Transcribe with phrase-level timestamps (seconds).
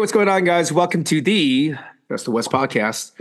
[0.00, 0.72] what's going on, guys?
[0.72, 1.74] Welcome to the
[2.08, 3.12] Just the West podcast.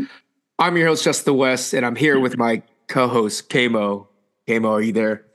[0.58, 4.08] I'm your host, Just the West, and I'm here with my co-host, Kamo.
[4.48, 5.26] Kamo, are you there?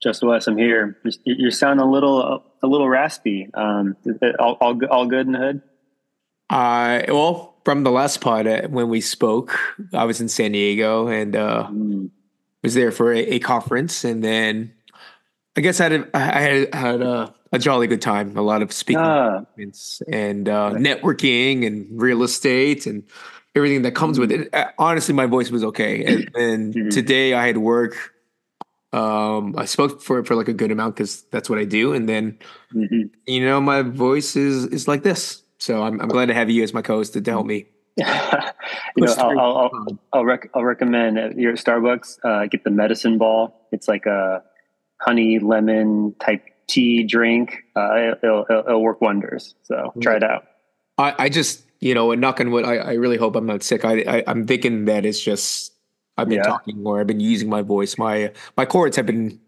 [0.00, 0.96] Just the West, I'm here.
[1.02, 3.50] You, you sound a little a little raspy.
[3.52, 3.96] Um,
[4.38, 5.62] all, all, all good in the hood.
[6.48, 9.58] Uh, well, from the last pod uh, when we spoke,
[9.92, 12.10] I was in San Diego and uh, mm.
[12.62, 14.72] was there for a, a, conference, and then
[15.56, 18.36] I guess I had I had, had a, a, jolly good time.
[18.36, 19.44] A lot of speaking ah.
[20.08, 23.04] and uh, networking and real estate and
[23.54, 24.52] everything that comes with it.
[24.52, 26.88] Uh, honestly, my voice was okay, and, and mm-hmm.
[26.88, 27.94] today I had work.
[28.92, 32.08] Um, I spoke for for like a good amount because that's what I do, and
[32.08, 32.38] then
[32.74, 33.02] mm-hmm.
[33.26, 35.42] you know my voice is is like this.
[35.58, 37.66] So I'm, I'm glad to have you as my co-host to help me.
[37.96, 42.70] you know, I'll, I'll, I'll, I'll, rec- I'll recommend at your Starbucks, uh, get the
[42.70, 43.68] medicine ball.
[43.70, 44.42] It's like a
[45.00, 47.64] honey lemon type tea drink.
[47.76, 49.54] Uh, it'll, it'll, it'll, work wonders.
[49.64, 50.46] So try it out.
[50.98, 53.62] I, I just, you know, and knock on wood, I, I really hope I'm not
[53.62, 53.84] sick.
[53.84, 55.72] I, I am thinking that it's just
[56.16, 56.44] I've been yeah.
[56.44, 57.98] talking or I've been using my voice.
[57.98, 59.40] My my cords have been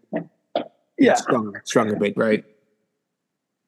[0.97, 2.43] yeah strung, strung a bit, right?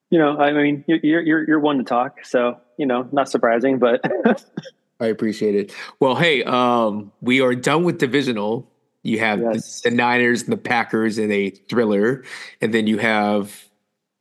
[0.10, 3.78] you know, I mean, you're you're you're one to talk, so you know, not surprising,
[3.78, 4.02] but
[5.00, 5.74] I appreciate it.
[6.00, 8.70] Well, hey, um, we are done with divisional.
[9.04, 9.82] You have yes.
[9.82, 12.24] the, the, Niners and the Packers in a thriller,
[12.62, 13.66] and then you have,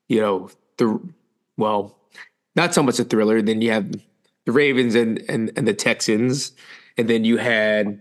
[0.09, 1.01] you know, the
[1.57, 1.98] well,
[2.55, 3.43] not so much a thriller.
[3.43, 3.91] Then you have
[4.47, 6.53] the Ravens and and, and the Texans,
[6.97, 8.01] and then you had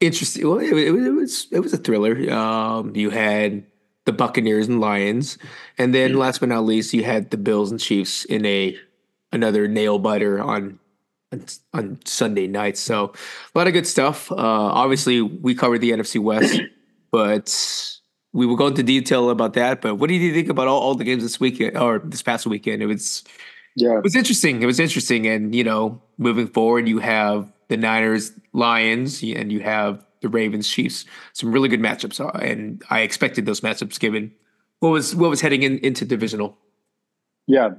[0.00, 0.48] interesting.
[0.48, 2.30] Well, it, it, it was it was a thriller.
[2.32, 3.64] Um, you had
[4.06, 5.36] the Buccaneers and Lions,
[5.76, 8.76] and then last but not least, you had the Bills and Chiefs in a
[9.30, 10.78] another nail biter on
[11.72, 12.76] on Sunday night.
[12.76, 13.12] So
[13.54, 14.30] a lot of good stuff.
[14.32, 16.60] Uh, obviously, we covered the NFC West,
[17.10, 18.00] but
[18.32, 19.80] we will go into detail about that.
[19.80, 22.46] But what did you think about all, all the games this weekend or this past
[22.46, 22.82] weekend?
[22.82, 23.24] It was
[23.76, 24.62] yeah, it was interesting.
[24.62, 29.60] It was interesting, and you know, moving forward, you have the Niners, Lions, and you
[29.60, 31.04] have the Ravens Chiefs.
[31.32, 34.32] Some really good matchups, uh, and I expected those matchups given
[34.80, 36.58] what was what was heading in, into divisional.
[37.46, 37.70] Yeah,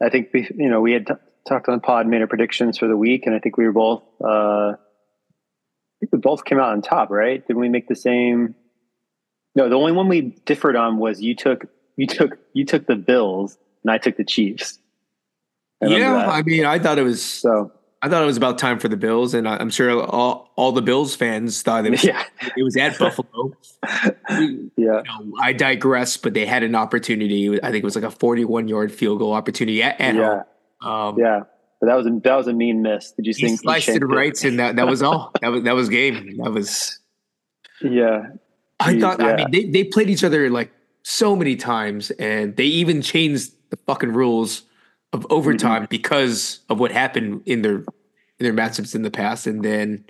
[0.00, 1.06] I think we, you know we had
[1.48, 3.72] talked on the pod, made our predictions for the week, and I think we were
[3.72, 4.02] both.
[4.22, 4.76] Uh, I
[6.00, 7.46] think we both came out on top, right?
[7.46, 8.54] Didn't we make the same?
[9.54, 12.96] No, the only one we differed on was you took you took you took the
[12.96, 14.78] Bills and I took the Chiefs.
[15.82, 17.72] I yeah, I mean, I thought it was so.
[18.02, 20.80] I thought it was about time for the Bills, and I'm sure all, all the
[20.80, 22.24] Bills fans thought it was, yeah.
[22.56, 23.52] it was at Buffalo.
[23.84, 27.62] yeah, you know, I digress, but they had an opportunity.
[27.62, 30.42] I think it was like a 41 yard field goal opportunity at, at yeah.
[30.82, 31.40] Um, yeah,
[31.80, 33.12] but that was a, that was a mean miss.
[33.12, 33.56] Did you see?
[33.56, 35.32] Sliced it right, and that that was all.
[35.40, 36.36] that was that was game.
[36.38, 36.98] That was.
[37.82, 38.28] Yeah,
[38.78, 39.20] I Jeez, thought.
[39.20, 39.26] Yeah.
[39.26, 43.52] I mean, they they played each other like so many times, and they even changed
[43.70, 44.62] the fucking rules
[45.12, 45.90] of overtime mm-hmm.
[45.90, 47.86] because of what happened in their in
[48.38, 49.46] their matchups in the past.
[49.46, 50.04] And then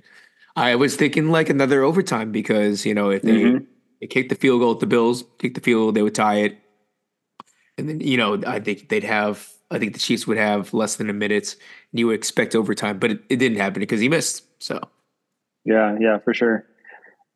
[0.56, 3.64] I was thinking like another overtime because you know if they, mm-hmm.
[4.00, 6.58] they kick the field goal at the Bills, kick the field, they would tie it,
[7.78, 9.48] and then you know I think they'd have.
[9.70, 11.56] I think the Chiefs would have less than a minute,
[11.92, 14.44] and you would expect overtime, but it, it didn't happen because he missed.
[14.62, 14.80] So,
[15.64, 16.66] yeah, yeah, for sure.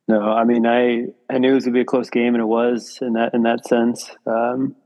[0.08, 2.46] No, I mean, I I knew it was gonna be a close game, and it
[2.46, 4.10] was in that in that sense.
[4.26, 4.76] Um,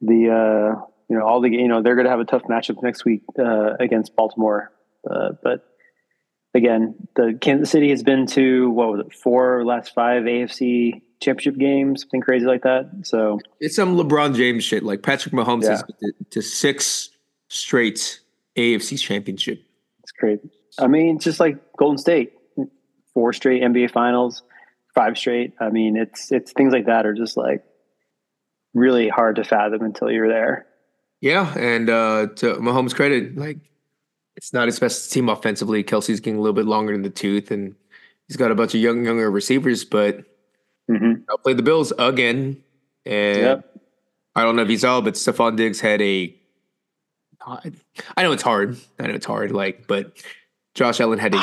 [0.00, 2.82] the uh, you know, all the you know they're going to have a tough matchup
[2.82, 4.72] next week uh, against Baltimore.
[5.08, 5.64] Uh, but
[6.56, 11.58] again, the Kansas City has been to what was it, four last five AFC championship
[11.58, 12.90] games, something crazy like that.
[13.04, 14.82] So it's some LeBron James shit.
[14.82, 15.70] Like Patrick Mahomes yeah.
[15.70, 17.10] has to, to six
[17.48, 18.20] straight
[18.56, 19.62] AFC championship.
[20.02, 20.50] It's crazy.
[20.78, 22.32] I mean, it's just like Golden State,
[23.14, 24.42] four straight NBA Finals,
[24.94, 25.54] five straight.
[25.60, 27.64] I mean, it's it's things like that are just like
[28.74, 30.66] really hard to fathom until you're there.
[31.20, 33.58] Yeah, and uh, to Mahomes' credit, like
[34.36, 35.82] it's not his best team offensively.
[35.82, 37.74] Kelce's getting a little bit longer in the tooth, and
[38.28, 39.84] he's got a bunch of young, younger receivers.
[39.84, 40.18] But
[40.90, 41.22] mm-hmm.
[41.30, 42.62] I'll play the Bills again,
[43.04, 43.76] and yep.
[44.34, 46.34] I don't know if you saw, but Stefon Diggs had a.
[47.48, 48.76] I know it's hard.
[48.98, 49.52] I know it's hard.
[49.52, 50.22] Like, but
[50.74, 51.42] Josh Allen had a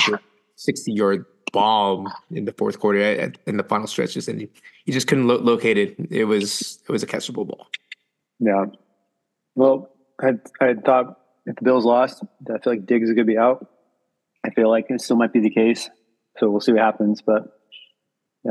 [0.56, 4.50] sixty-yard bomb in the fourth quarter at, in the final stretches, and he,
[4.86, 5.96] he just couldn't lo- locate it.
[6.12, 7.68] It was it was a catchable ball.
[8.39, 8.66] Yeah,
[9.56, 9.92] well,
[10.22, 13.38] I I thought if the Bills lost, I feel like Diggs is going to be
[13.38, 13.68] out.
[14.45, 15.90] I feel like it still might be the case,
[16.38, 17.22] so we'll see what happens.
[17.22, 17.44] But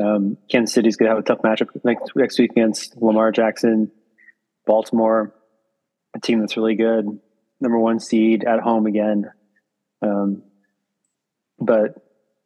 [0.01, 3.91] um, Kansas City's going to have a tough matchup next next week against Lamar Jackson,
[4.67, 5.35] Baltimore,
[6.17, 7.07] a team that's really good,
[7.61, 9.31] number one seed at home again.
[10.01, 10.43] Um,
[11.59, 11.95] but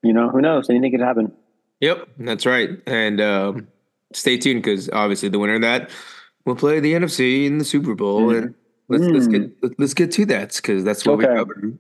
[0.02, 0.68] you know, who knows?
[0.70, 1.32] Anything could happen.
[1.80, 2.70] Yep, that's right.
[2.86, 3.68] And um,
[4.12, 5.90] stay tuned because obviously the winner of that
[6.44, 8.44] will play the NFC in the Super Bowl, mm-hmm.
[8.44, 8.54] and
[8.88, 9.14] let's mm.
[9.14, 11.28] let's get let's get to that because that's what okay.
[11.28, 11.78] we covered.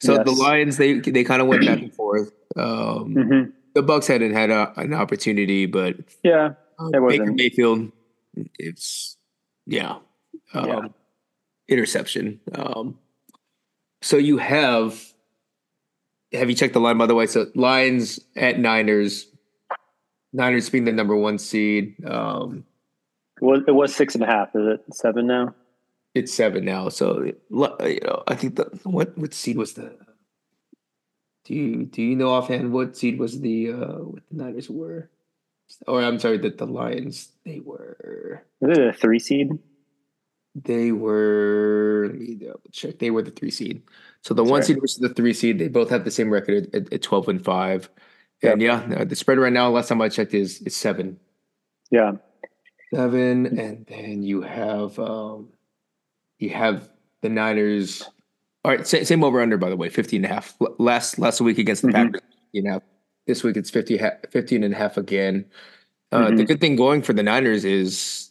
[0.00, 0.24] So yes.
[0.24, 2.32] the Lions they they kind of went back and forth.
[2.56, 3.50] Um, mm-hmm.
[3.74, 7.92] The Bucks hadn't had a, an opportunity, but yeah, uh, Baker Mayfield,
[8.58, 9.16] it's
[9.66, 9.98] yeah,
[10.54, 10.80] um, yeah.
[11.68, 12.40] interception.
[12.54, 12.98] Um,
[14.02, 15.12] so you have
[16.32, 17.26] have you checked the line by the way?
[17.26, 19.26] So Lions at Niners,
[20.32, 21.94] Niners being the number one seed.
[22.06, 22.64] Um,
[23.40, 24.48] well, it was six and a half.
[24.54, 25.54] Is it seven now?
[26.14, 26.88] It's seven now.
[26.88, 29.96] So you know, I think the what what seed was the?
[31.44, 35.10] Do you do you know offhand what seed was the uh what the Niners were?
[35.86, 38.42] Or I'm sorry, that the Lions they were.
[38.60, 39.58] Was it a three seed?
[40.54, 42.08] They were.
[42.10, 42.98] Let me double check.
[42.98, 43.82] They were the three seed.
[44.22, 44.50] So the Sorry.
[44.50, 47.28] one seed versus the three seed, they both have the same record at, at twelve
[47.28, 47.88] and five.
[48.42, 48.88] And yep.
[48.88, 51.18] yeah, the spread right now, last time I checked, is is seven.
[51.90, 52.12] Yeah,
[52.94, 55.50] seven, and then you have um,
[56.38, 56.88] you have
[57.22, 58.02] the Niners.
[58.64, 60.56] All right, same, over under by the way, 15 and a half.
[60.78, 62.12] Last last week against the mm-hmm.
[62.12, 62.82] Packers, you know,
[63.26, 64.00] this week it's 50,
[64.30, 65.44] 15 and a half again.
[66.10, 66.36] Uh, mm-hmm.
[66.36, 68.30] The good thing going for the Niners is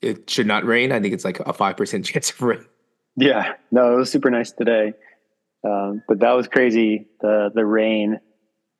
[0.00, 0.92] it should not rain.
[0.92, 2.64] I think it's like a five percent chance of rain.
[3.16, 4.92] Yeah, no, it was super nice today,
[5.64, 7.06] um, but that was crazy.
[7.20, 8.20] The the rain,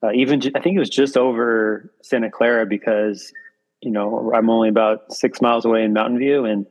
[0.02, 3.32] uh, even I think it was just over Santa Clara because
[3.80, 6.66] you know I'm only about six miles away in Mountain View, and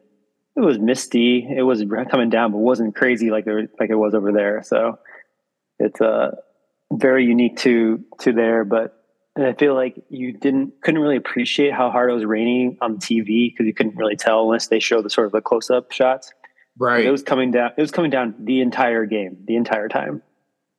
[0.55, 1.47] it was misty.
[1.49, 4.63] It was coming down, but wasn't crazy like there like it was over there.
[4.63, 4.99] So
[5.79, 6.31] it's uh
[6.91, 9.01] very unique to to there, but
[9.37, 13.51] I feel like you didn't couldn't really appreciate how hard it was raining on TV
[13.51, 16.31] because you couldn't really tell unless they showed the sort of the close up shots.
[16.77, 16.99] Right.
[16.99, 17.71] But it was coming down.
[17.77, 20.21] It was coming down the entire game, the entire time.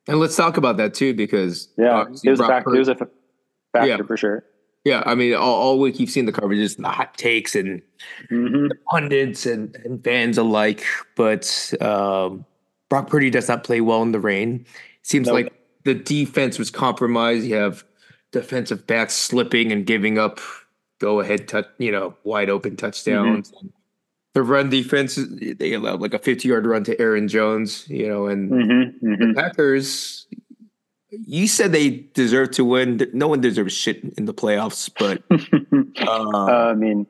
[0.08, 2.94] And let's talk about that too, because yeah, it was, a factor, it was a
[2.94, 3.96] factor yeah.
[4.06, 4.44] for sure.
[4.86, 7.82] Yeah, I mean, all, all week you've seen the coverages, the hot takes, and
[8.30, 8.68] mm-hmm.
[8.68, 10.84] the pundits and, and, fans alike.
[11.16, 12.44] But um,
[12.88, 14.64] Brock Purdy does not play well in the rain.
[15.02, 15.52] Seems like
[15.82, 17.44] the defense was compromised.
[17.44, 17.84] You have
[18.30, 20.38] defensive backs slipping and giving up
[21.00, 23.50] go ahead touch, you know, wide open touchdowns.
[23.50, 23.66] Mm-hmm.
[24.34, 25.18] The run defense,
[25.58, 29.04] they allowed like a 50 yard run to Aaron Jones, you know, and mm-hmm.
[29.04, 29.28] Mm-hmm.
[29.30, 30.28] the Packers,
[31.24, 33.00] you said they deserve to win.
[33.12, 35.22] No one deserves shit in the playoffs, but
[36.00, 37.06] uh, I mean,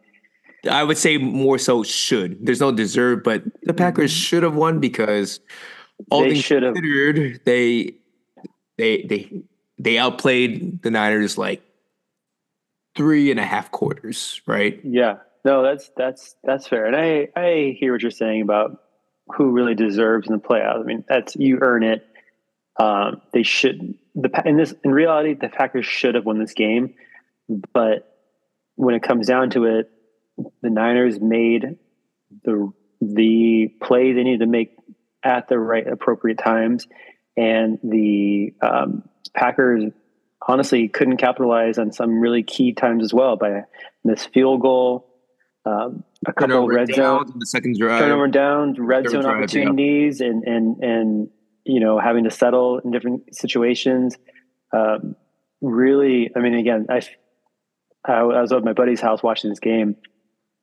[0.70, 2.44] I would say more so should.
[2.44, 4.20] There's no deserve, but the Packers mm-hmm.
[4.20, 5.40] should have won because
[6.10, 6.74] all they should have.
[6.74, 7.94] They
[8.76, 9.42] they they
[9.78, 11.62] they outplayed the Niners like
[12.96, 14.80] three and a half quarters, right?
[14.84, 15.16] Yeah.
[15.44, 16.86] No, that's that's that's fair.
[16.86, 18.82] And I I hear what you're saying about
[19.28, 20.80] who really deserves in the playoffs.
[20.80, 22.05] I mean, that's you earn it.
[22.78, 26.94] Um, they should the in this in reality the Packers should have won this game,
[27.73, 28.17] but
[28.75, 29.90] when it comes down to it,
[30.62, 31.78] the Niners made
[32.44, 34.76] the the play they needed to make
[35.23, 36.87] at the right appropriate times,
[37.37, 39.93] and the um, Packers
[40.46, 43.62] honestly couldn't capitalize on some really key times as well by
[44.05, 45.06] this field goal,
[45.64, 50.20] um, a couple red zone in the second drive, turnover down, red zone drive, opportunities,
[50.20, 50.28] yeah.
[50.28, 51.31] and and and
[51.66, 54.16] you know having to settle in different situations.
[54.73, 55.16] Um,
[55.61, 57.02] really, I mean, again, I
[58.04, 59.96] I was at my buddy's house watching this game.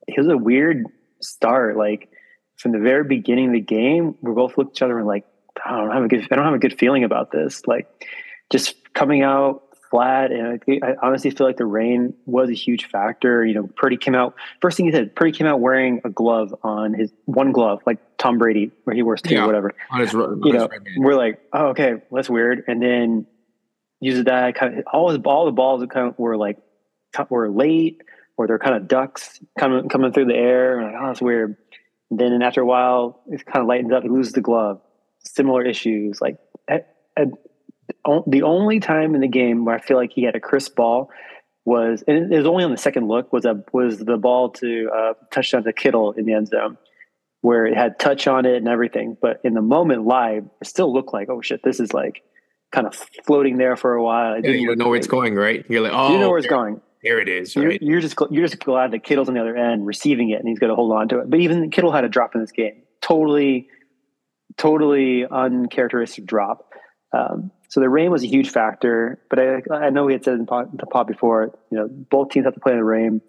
[0.08, 0.86] It was a weird
[1.22, 1.78] start.
[1.78, 2.10] Like
[2.58, 5.26] from the very beginning of the game, we both looked at each other and like,
[5.64, 7.66] I don't have a good, I don't have a good feeling about this.
[7.68, 7.88] Like
[8.52, 9.63] just coming out
[9.94, 10.32] flat.
[10.32, 13.46] And I, I, honestly feel like the rain was a huge factor.
[13.46, 16.56] You know, Purdy came out, first thing he said, Purdy came out wearing a glove
[16.64, 19.76] on his one glove, like Tom Brady, where he wears two yeah, or whatever.
[19.96, 22.64] His, you know, we're like, oh, okay, well, that's weird.
[22.68, 23.28] And then
[24.00, 26.58] uses that kind of, all, his, all the balls kind of were like,
[27.30, 28.02] were late
[28.36, 30.80] or they're kind of ducks coming, coming through the air.
[30.80, 31.56] And like, oh, that's weird.
[32.10, 34.02] And then after a while, it kind of lightens up.
[34.02, 34.82] He loses the glove.
[35.20, 36.20] Similar issues.
[36.20, 37.28] Like, at, at,
[38.28, 41.10] the only time in the game where I feel like he had a crisp ball
[41.66, 44.90] was, and it was only on the second look, was a was the ball to
[44.94, 46.78] uh, touchdown to Kittle in the end zone,
[47.42, 49.18] where it had touch on it and everything.
[49.22, 52.22] But in the moment live, it still looked like, oh shit, this is like
[52.72, 54.44] kind of floating there for a while.
[54.44, 55.66] Yeah, you don't know where it's going, right?
[55.70, 56.82] You're like, oh, you know where it's going.
[57.04, 57.56] There it is.
[57.56, 57.64] Right?
[57.82, 60.48] You're, you're, just you're just glad that Kittle's on the other end receiving it, and
[60.48, 61.30] he's going to hold on to it.
[61.30, 63.68] But even Kittle had a drop in this game, totally,
[64.58, 66.70] totally uncharacteristic drop.
[67.14, 70.36] Um, so the rain was a huge factor, but I, I know we had said
[70.36, 73.20] in the pod before, you know, both teams have to play in the rain.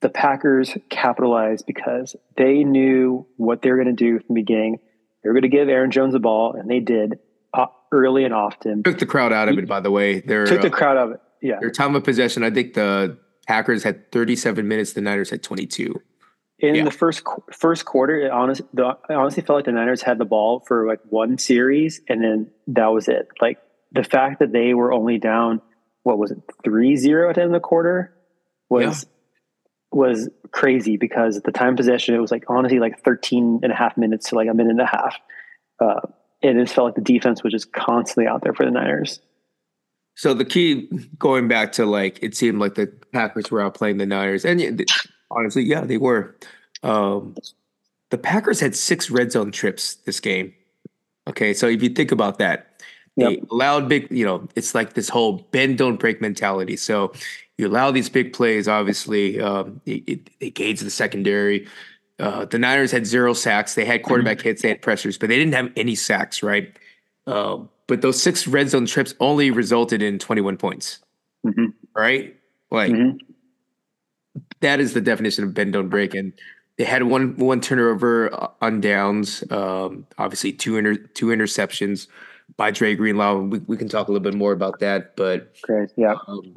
[0.00, 4.78] The Packers capitalized because they knew what they were going to do from the beginning.
[5.24, 7.18] They were going to give Aaron Jones the ball, and they did
[7.52, 8.84] uh, early and often.
[8.84, 10.20] Took the crowd out of it, by the way.
[10.20, 11.20] They're, took the uh, crowd out of it.
[11.42, 11.58] Yeah.
[11.58, 13.18] Their time of possession, I think the
[13.48, 16.00] Packers had 37 minutes, the Niners had 22.
[16.62, 16.84] In yeah.
[16.84, 20.24] the first first quarter, it honestly, the, I honestly felt like the Niners had the
[20.24, 23.28] ball for like one series, and then that was it.
[23.40, 23.58] Like
[23.90, 25.60] the fact that they were only down,
[26.04, 28.14] what was it, 3-0 at the end of the quarter,
[28.70, 29.98] was yeah.
[29.98, 33.96] was crazy because the time possession it was like honestly like 13 and a half
[33.96, 35.16] minutes to like a minute and a half.
[35.80, 36.00] Uh,
[36.44, 39.20] and it felt like the defense was just constantly out there for the Niners.
[40.14, 43.96] So the key, going back to like, it seemed like the Packers were out playing
[43.96, 44.84] the Niners, and
[45.36, 46.36] honestly, yeah, they were.
[46.82, 47.36] Um,
[48.10, 50.52] the Packers had six red zone trips this game.
[51.28, 52.82] Okay, so if you think about that,
[53.16, 53.50] they yep.
[53.50, 54.10] allowed big.
[54.10, 56.76] You know, it's like this whole bend don't break mentality.
[56.76, 57.12] So
[57.58, 58.68] you allow these big plays.
[58.68, 61.66] Obviously, um, it, it, it gains the secondary.
[62.18, 63.74] Uh, the Niners had zero sacks.
[63.74, 64.48] They had quarterback mm-hmm.
[64.48, 64.62] hits.
[64.62, 66.42] They had pressures, but they didn't have any sacks.
[66.42, 66.76] Right.
[67.26, 71.00] Um, but those six red zone trips only resulted in 21 points.
[71.46, 71.66] Mm-hmm.
[71.94, 72.36] Right.
[72.70, 73.31] Like mm-hmm.
[74.62, 76.14] That is the definition of bend don't break.
[76.14, 76.32] And
[76.78, 79.44] they had one one turnover on downs.
[79.50, 82.08] Um, obviously, two inter, two interceptions
[82.56, 83.38] by Dre Greenlaw.
[83.40, 85.14] We, we can talk a little bit more about that.
[85.16, 85.90] But Great.
[85.96, 86.54] yeah, um,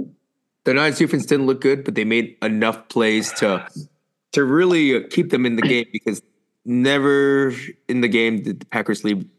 [0.64, 3.68] the Niners defense didn't look good, but they made enough plays to
[4.32, 6.22] to really keep them in the game because
[6.66, 7.54] never
[7.88, 9.30] in the game did the Packers lead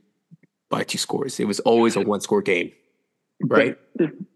[0.69, 1.41] by two scores.
[1.41, 2.73] It was always a one score game,
[3.43, 3.79] right?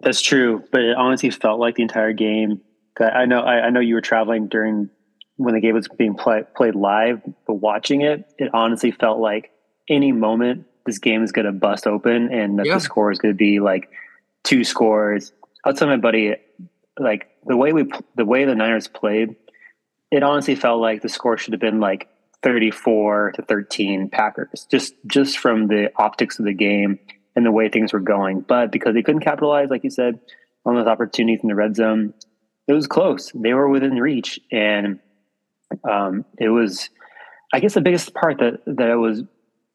[0.00, 2.60] That's true, but it honestly felt like the entire game.
[2.98, 4.90] I know I, I know you were traveling during
[5.36, 9.50] when the game was being play, played live, but watching it, it honestly felt like
[9.88, 12.74] any moment this game is going to bust open and that yeah.
[12.74, 13.90] the score is going to be like
[14.44, 15.32] two scores.
[15.64, 16.36] I'll tell my buddy,
[16.98, 19.36] like the way we the way the Niners played
[20.10, 22.08] it honestly felt like the score should have been like
[22.42, 26.98] 34 to 13 Packers, just just from the optics of the game
[27.36, 28.40] and the way things were going.
[28.40, 30.18] But because they couldn't capitalize, like you said,
[30.64, 32.14] on those opportunities in the red zone,
[32.68, 33.32] it was close.
[33.34, 35.00] They were within reach, and
[35.88, 36.88] um, it was,
[37.52, 39.22] I guess, the biggest part that that was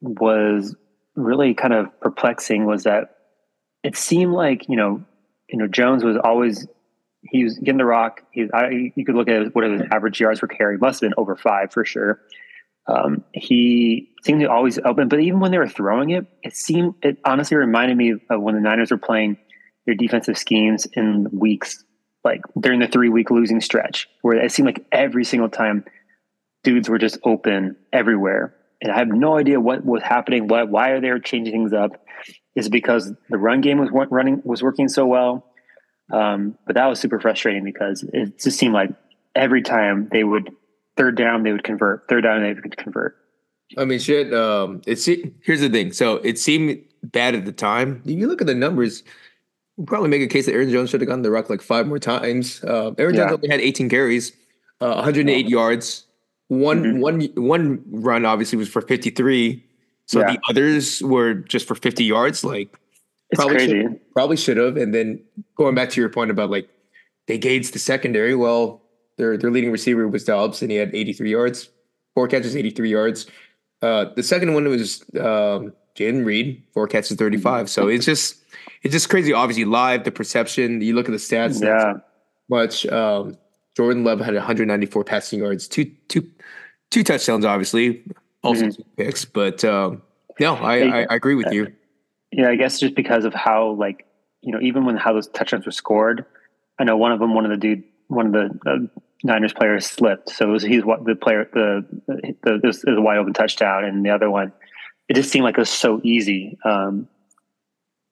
[0.01, 0.75] was
[1.15, 3.15] really kind of perplexing was that
[3.83, 5.03] it seemed like you know,
[5.49, 6.67] you know, Jones was always
[7.23, 8.21] he was getting the rock.
[8.31, 11.15] He, I, you could look at what his average yards per carry must have been
[11.17, 12.21] over five for sure.
[12.87, 16.93] Um, he seemed to always open, but even when they were throwing it, it seemed
[17.01, 19.37] it honestly reminded me of when the Niners were playing
[19.85, 21.83] their defensive schemes in weeks
[22.25, 25.85] like during the three week losing stretch, where it seemed like every single time
[26.63, 30.47] dudes were just open everywhere, and I have no idea what was happening.
[30.47, 31.91] What why are they changing things up?
[32.55, 35.45] Is because the run game was running was working so well
[36.11, 38.91] um, but that was super frustrating because it just seemed like
[39.35, 40.51] every time they would
[40.97, 43.17] third down they would convert, third down they would convert.
[43.77, 44.33] I mean, shit.
[44.33, 45.91] Um, it's here's the thing.
[45.91, 48.01] So it seemed bad at the time.
[48.05, 49.03] If you look at the numbers,
[49.87, 51.99] probably make a case that Aaron Jones should have gotten the rock like five more
[51.99, 52.63] times.
[52.63, 54.31] Uh, Aaron Jones only had 18 carries,
[54.81, 56.05] uh, 108 yards.
[56.47, 56.99] One, mm-hmm.
[56.99, 59.63] one, one run obviously was for 53.
[60.05, 60.33] So yeah.
[60.33, 62.43] the others were just for 50 yards.
[62.43, 62.77] Like
[63.31, 63.81] it's probably crazy.
[63.81, 64.77] Should, probably should have.
[64.77, 65.23] And then
[65.55, 66.69] going back to your point about like
[67.27, 68.35] they gauged the secondary.
[68.35, 68.81] Well,
[69.17, 71.69] their their leading receiver was Doubs, and he had 83 yards,
[72.13, 73.25] four catches, 83 yards.
[73.81, 77.69] Uh, the second one was um, Jayden Reed, four catches, 35.
[77.69, 78.43] So it's just
[78.83, 79.33] it's just crazy.
[79.33, 80.81] Obviously, live the perception.
[80.81, 81.61] You look at the stats.
[81.61, 81.93] Yeah.
[82.49, 82.85] Much.
[82.87, 83.37] Um,
[83.75, 86.29] Jordan Love had 194 passing yards, two two
[86.91, 88.03] two touchdowns, obviously,
[88.43, 88.71] also mm-hmm.
[88.71, 89.25] two picks.
[89.25, 90.01] But um,
[90.39, 91.73] no, I, I, I agree with you.
[92.31, 94.05] Yeah, I guess just because of how like
[94.41, 96.25] you know even when how those touchdowns were scored,
[96.79, 99.85] I know one of them, one of the dude, one of the uh, Niners players
[99.85, 101.85] slipped, so it was he's what the player the
[102.43, 104.53] the this is a wide open touchdown, and the other one,
[105.07, 106.57] it just seemed like it was so easy.
[106.63, 107.07] Um,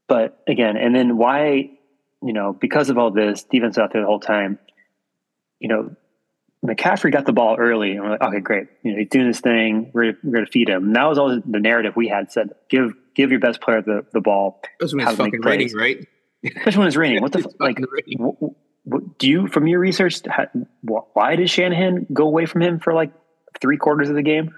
[0.08, 1.72] but again, and then why
[2.22, 4.60] you know because of all this defense out there the whole time,
[5.60, 5.96] you know
[6.66, 8.68] McCaffrey got the ball early, and we're like, okay, great.
[8.84, 9.92] You know, he's doing this thing.
[9.94, 10.86] We're, we're going to feed him.
[10.86, 14.06] And that was all the narrative we had said: give give your best player the,
[14.14, 14.62] the ball.
[14.82, 16.08] Especially when it's fucking raining, right?
[16.44, 17.22] Especially when it's raining.
[17.22, 17.78] What the like?
[18.18, 18.54] What,
[18.86, 20.22] what, do you, from your research,
[20.82, 23.12] why did Shanahan go away from him for like
[23.62, 24.54] three quarters of the game?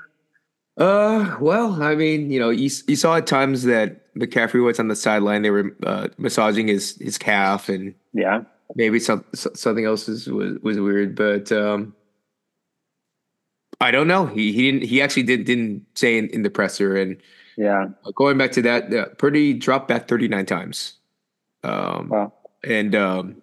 [0.78, 4.90] Uh, well, I mean, you know, you, you saw at times that McCaffrey was on
[4.90, 5.42] the sideline.
[5.42, 8.44] They were uh, massaging his his calf, and yeah,
[8.76, 11.96] maybe some something else was was, was weird, but um,
[13.80, 14.26] I don't know.
[14.26, 14.88] He he didn't.
[14.88, 17.18] He actually did didn't say in, in the presser, and
[17.58, 20.94] yeah, going back to that, uh, Purdy dropped back thirty nine times.
[21.64, 22.34] Um, wow.
[22.64, 23.42] And um,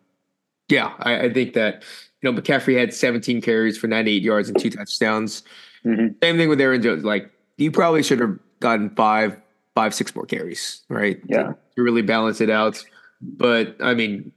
[0.68, 1.82] yeah, I, I, think that
[2.20, 5.42] you know McCaffrey had seventeen carries for ninety eight yards and two touchdowns.
[5.86, 6.06] Mm-hmm.
[6.22, 7.04] Same thing with Aaron Jones.
[7.04, 9.36] Like he probably should have gotten five,
[9.74, 11.20] five, six more carries, right?
[11.26, 12.84] Yeah, to, to really balance it out.
[13.20, 14.32] But I mean,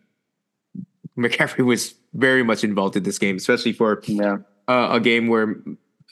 [1.18, 4.38] McCaffrey was very much involved in this game, especially for yeah.
[4.68, 5.56] uh, a game where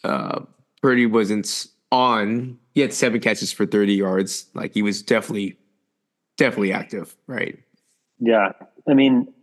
[0.03, 0.41] uh,
[0.81, 2.59] Purdy wasn't on.
[2.73, 4.47] He had seven catches for 30 yards.
[4.53, 5.57] Like he was definitely,
[6.37, 7.57] definitely active, right?
[8.19, 8.51] Yeah.
[8.87, 9.33] I mean,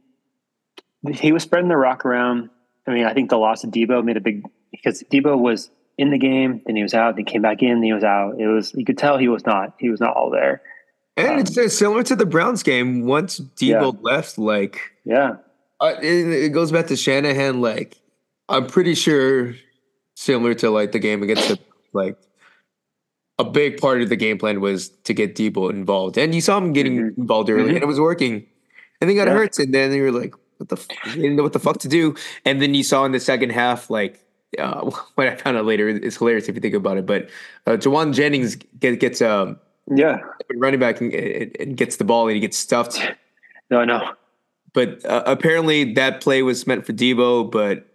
[1.12, 2.50] he was spreading the rock around.
[2.86, 5.70] I mean, I think the loss of Deebo made a big because Deebo was
[6.00, 8.04] in the game, then he was out, then he came back in, then he was
[8.04, 8.40] out.
[8.40, 10.62] It was you could tell he was not he was not all there.
[11.16, 13.04] And um, it's similar to the Browns game.
[13.04, 14.00] Once Deebo yeah.
[14.00, 15.36] left, like yeah,
[15.78, 17.60] uh, it, it, goes back to Shanahan.
[17.60, 17.98] Like
[18.48, 19.54] I'm pretty sure
[20.14, 21.58] similar to like the game against the
[21.92, 22.16] like
[23.38, 26.56] a big part of the game plan was to get Deebo involved, and you saw
[26.56, 27.20] him getting mm-hmm.
[27.20, 27.74] involved early, mm-hmm.
[27.74, 28.46] and it was working.
[29.02, 29.34] And then got yeah.
[29.34, 30.76] hurt, and then you were like, "What the?
[30.76, 31.14] F-?
[31.14, 32.14] You didn't know what the fuck to do."
[32.46, 34.24] And then you saw in the second half, like
[34.60, 37.06] uh, what I found out later is hilarious if you think about it.
[37.06, 37.28] But
[37.66, 39.58] uh, Jauan Jennings get, gets um
[39.92, 40.18] yeah
[40.56, 43.00] running back and, and, gets the ball and he gets stuffed.
[43.70, 44.12] No, no.
[44.72, 47.86] But uh, apparently that play was meant for Deebo, but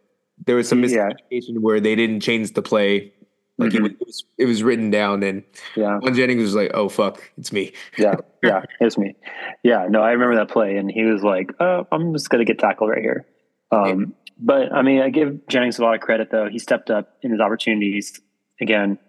[0.45, 1.59] there was some miscommunication yeah.
[1.59, 3.13] where they didn't change the play.
[3.57, 3.85] Like mm-hmm.
[3.85, 5.41] it, was, it was written down, and
[5.77, 9.15] yeah, Jauan Jennings was like, "Oh fuck, it's me." yeah, yeah, it's me.
[9.63, 12.59] Yeah, no, I remember that play, and he was like, "Oh, I'm just gonna get
[12.59, 13.25] tackled right here."
[13.71, 16.49] Um, but I mean, I give Jennings a lot of credit though.
[16.49, 18.19] He stepped up in his opportunities
[18.61, 18.99] again.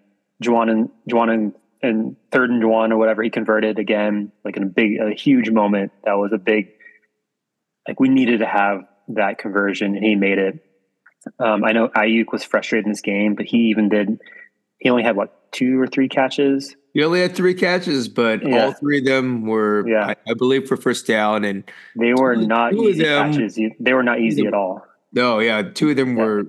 [0.43, 4.63] Jauan and Jauan and, and third and Jauan or whatever he converted again, like in
[4.63, 5.91] a big, a huge moment.
[6.05, 6.69] That was a big,
[7.87, 10.63] like we needed to have that conversion, and he made it.
[11.39, 14.19] Um, I know Aiyuk was frustrated in this game, but he even did.
[14.79, 16.75] He only had what two or three catches.
[16.93, 18.65] He only had three catches, but yeah.
[18.65, 20.07] all three of them were, yeah.
[20.07, 21.63] I, I, believe, for first down, and
[21.95, 23.59] they were not easy them, catches.
[23.79, 24.83] They were not easy at all.
[25.17, 26.45] No, yeah, two of them were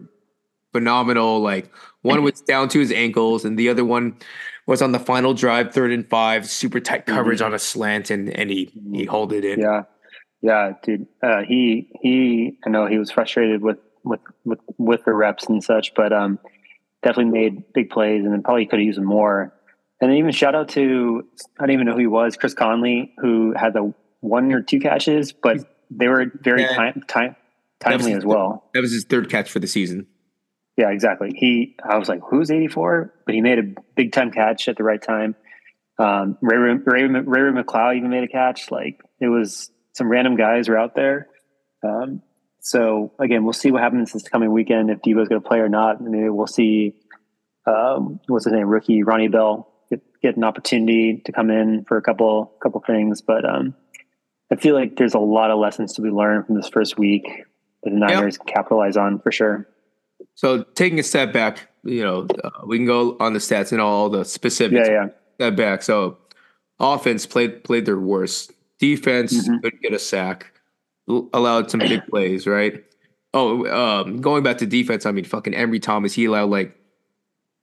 [0.73, 1.41] phenomenal.
[1.41, 1.71] Like
[2.03, 4.19] one was down to his ankles, and the other one
[4.67, 7.17] was on the final drive, third and five, super tight mm-hmm.
[7.17, 7.47] coverage mm-hmm.
[7.47, 9.61] on a slant, and and he he hauled it in.
[9.61, 9.85] Yeah,
[10.43, 11.07] yeah, dude.
[11.23, 12.59] Uh, he he.
[12.67, 16.39] I know he was frustrated with with with with the reps and such, but um,
[17.03, 19.55] definitely made big plays, and then probably could have used more.
[20.03, 21.27] And then even shout out to
[21.59, 24.79] I don't even know who he was, Chris Conley, who had the one or two
[24.79, 26.75] catches, but they were very yeah.
[26.75, 27.37] time time
[27.81, 28.71] timely as well.
[28.75, 30.07] That was his third catch for the season.
[30.77, 31.33] Yeah, exactly.
[31.35, 33.13] He, I was like, who's 84?
[33.27, 35.35] But he made a big time catch at the right time.
[35.99, 38.71] Um, Ray, Ray, Ray, Ray McCloud even made a catch.
[38.71, 41.27] Like it was some random guys were out there.
[41.85, 42.23] Um,
[42.61, 45.69] so again, we'll see what happens this coming weekend if Deebo's going to play or
[45.69, 46.01] not.
[46.01, 46.95] Maybe we'll see.
[47.67, 48.69] Um, what's his name?
[48.69, 53.21] Rookie Ronnie Bell get, get an opportunity to come in for a couple couple things,
[53.21, 53.75] but um,
[54.53, 57.27] I feel like there's a lot of lessons to be learned from this first week
[57.83, 58.55] the Niners yep.
[58.55, 59.69] capitalize on for sure.
[60.35, 63.81] So taking a step back, you know, uh, we can go on the stats and
[63.81, 64.89] all the specifics.
[64.89, 65.09] Yeah, yeah.
[65.37, 65.83] Step back.
[65.83, 66.19] So
[66.81, 68.53] offense played played their worst.
[68.79, 69.59] Defense mm-hmm.
[69.59, 70.53] couldn't get a sack.
[71.09, 72.85] Allowed some big plays, right?
[73.35, 76.79] Oh, um, going back to defense, I mean, fucking Ambry Thomas, he allowed like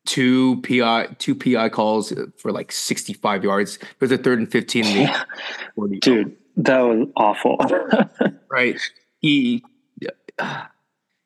[0.05, 3.77] two PI two PI calls for like sixty five yards.
[3.77, 5.09] It was a third and fifteen.
[6.01, 7.57] Dude, that was awful.
[8.49, 8.79] right.
[9.19, 9.63] He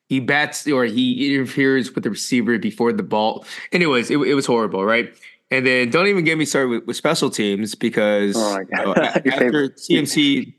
[0.08, 3.44] he bats or he interferes with the receiver before the ball.
[3.72, 5.14] Anyways, it, it was horrible, right?
[5.50, 8.94] And then don't even get me started with, with special teams because oh you know,
[8.94, 10.54] after CMC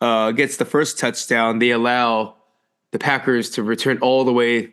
[0.00, 2.36] uh, gets the first touchdown, they allow
[2.90, 4.72] the Packers to return all the way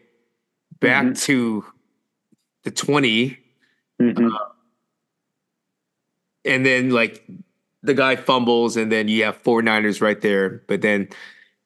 [0.79, 1.13] back mm-hmm.
[1.13, 1.65] to
[2.63, 3.37] the 20.
[4.01, 4.27] Mm-hmm.
[4.27, 4.37] Uh,
[6.45, 7.25] and then like
[7.83, 10.63] the guy fumbles and then you have four Niners right there.
[10.67, 11.09] But then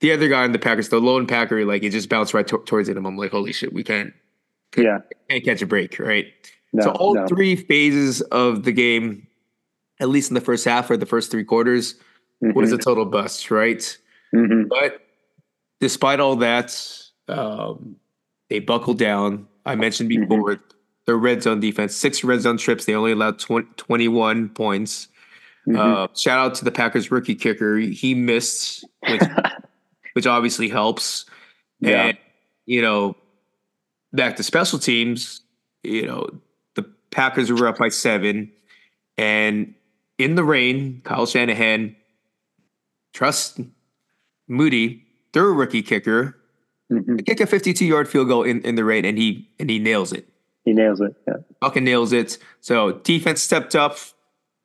[0.06, 2.90] the other guy in the Packers, the lone Packer, like it just bounced right towards
[2.90, 2.96] it.
[2.96, 4.14] And I'm like, holy shit, we can't,
[4.72, 5.00] can't yeah,
[5.32, 6.28] can't catch a break, right?
[6.74, 7.26] No, so all no.
[7.26, 9.26] three phases of the game,
[10.00, 11.96] at least in the first half or the first three quarters,
[12.44, 12.56] mm-hmm.
[12.56, 13.98] was a total bust, right?
[14.36, 14.68] Mm-hmm.
[14.68, 15.02] But
[15.80, 16.80] despite all that,
[17.28, 17.96] um,
[18.52, 19.48] they buckled down.
[19.66, 20.30] I mentioned mm-hmm.
[20.30, 20.78] before mm-hmm.
[21.08, 22.86] the red zone defense, six red zone trips.
[22.86, 25.08] They only allowed 20, 21 points.
[25.68, 25.80] Mm-hmm.
[25.80, 27.78] Uh, shout out to the Packers rookie kicker.
[27.78, 29.22] He missed, which
[30.16, 31.26] which obviously helps.
[31.82, 32.06] Yeah.
[32.06, 32.18] And,
[32.66, 33.18] you know,
[34.14, 35.42] back to special teams,
[35.84, 36.30] you know,
[36.76, 38.50] the Packers were up by seven.
[39.18, 39.76] And
[40.18, 41.98] in the rain, Kyle Shanahan
[43.14, 43.60] trust
[44.48, 46.38] Moody, their rookie kicker,
[46.92, 47.18] mm-hmm.
[47.18, 50.14] kick a 52 yard field goal in, in the rain, and he and he nails
[50.14, 50.28] it.
[50.64, 51.14] He nails it.
[51.28, 51.36] Yeah.
[51.62, 52.38] Fucking nails it.
[52.62, 53.98] So defense stepped up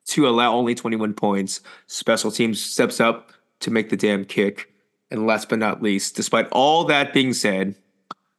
[0.07, 1.61] to allow only 21 points.
[1.87, 4.70] Special teams steps up to make the damn kick.
[5.11, 7.75] And last but not least, despite all that being said,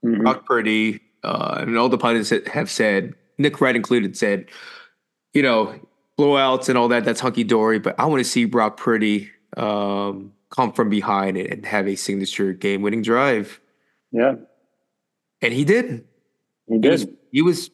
[0.05, 0.23] mm-hmm.
[0.23, 4.47] Brock Purdy uh, and all the pundits have said, Nick Wright included, said,
[5.35, 5.79] you know,
[6.19, 7.79] blowouts and all that, that's hunky dory.
[7.79, 12.53] But I want to see Brock Purdy um, come from behind and have a signature
[12.53, 13.61] game winning drive.
[14.11, 14.37] Yeah.
[15.43, 16.05] And he did.
[16.69, 16.85] He did.
[16.85, 17.71] He was, he was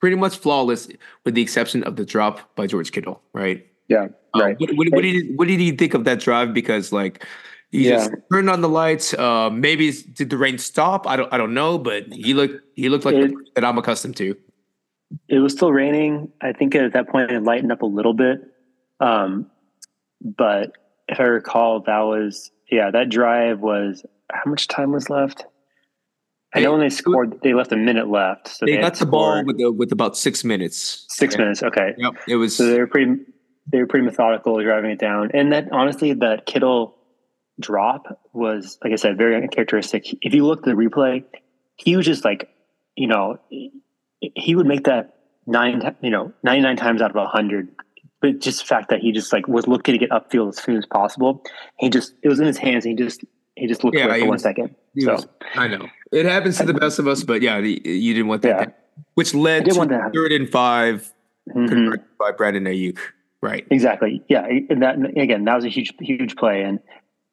[0.00, 0.88] pretty much flawless,
[1.24, 3.66] with the exception of the drop by George Kittle, right?
[3.88, 4.60] Yeah, um, right.
[4.60, 6.52] What, what, what, did what did you think of that drive?
[6.52, 7.24] Because like
[7.70, 7.96] he yeah.
[7.96, 9.12] just turned on the lights.
[9.14, 11.06] Uh, maybe did the rain stop?
[11.06, 14.16] I don't I don't know, but he looked he looked like it, that I'm accustomed
[14.16, 14.36] to.
[15.28, 16.32] It was still raining.
[16.40, 18.40] I think at that point it lightened up a little bit.
[19.00, 19.50] Um,
[20.20, 20.72] but
[21.08, 25.44] if I recall, that was yeah, that drive was how much time was left?
[26.54, 28.48] I know when they scored, they left a minute left.
[28.48, 31.04] So they, they got the ball with the, with about six minutes.
[31.10, 31.40] Six yeah.
[31.42, 31.94] minutes, okay.
[31.98, 32.56] Yep, it was.
[32.56, 33.16] So they were pretty.
[33.70, 36.97] They were pretty methodical driving it down, and that honestly, that Kittle
[37.60, 40.06] drop was, like I said, very uncharacteristic.
[40.22, 41.24] If you look at the replay,
[41.76, 42.48] he was just like,
[42.96, 45.14] you know, he would make that
[45.46, 47.68] nine, you know, ninety nine times out of a hundred
[48.20, 50.76] but just the fact that he just like was looking to get upfield as soon
[50.76, 51.44] as possible.
[51.78, 52.84] He just it was in his hands.
[52.84, 54.74] he just he just looked yeah, away for was, one second.
[54.98, 58.14] So was, I know it happens to the best of us, but yeah, the, you
[58.14, 59.02] didn't want that, yeah.
[59.14, 59.74] which led to
[60.14, 61.12] third and 5
[61.54, 61.94] mm-hmm.
[62.18, 62.98] by Brandon Aiyuk.
[63.40, 63.64] Right.
[63.70, 64.20] Exactly.
[64.28, 64.46] Yeah.
[64.68, 66.80] And that again, that was a huge, huge play, and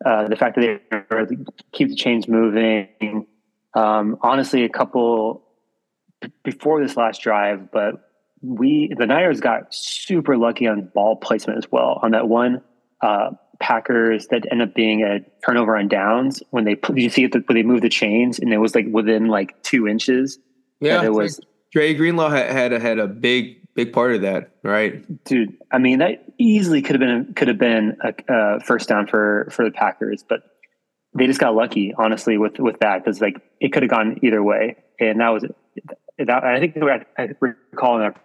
[0.05, 1.27] uh, the fact that they were,
[1.71, 3.25] keep the chains moving.
[3.73, 5.43] Um, honestly, a couple
[6.43, 8.09] before this last drive, but
[8.41, 12.61] we the Niners got super lucky on ball placement as well on that one
[13.01, 17.23] uh, Packers that ended up being a turnover on downs when they put you see
[17.23, 20.37] it when they moved the chains and it was like within like two inches.
[20.79, 21.39] Yeah, it was.
[21.71, 25.23] Dre Greenlaw had had a, had a big big part of that, right?
[25.25, 29.07] Dude, I mean that easily could have been could have been a, a first down
[29.07, 30.41] for for the Packers, but
[31.13, 34.41] they just got lucky, honestly, with with that because like it could have gone either
[34.43, 35.45] way, and that was
[36.17, 36.43] that.
[36.43, 38.15] I think I recall in our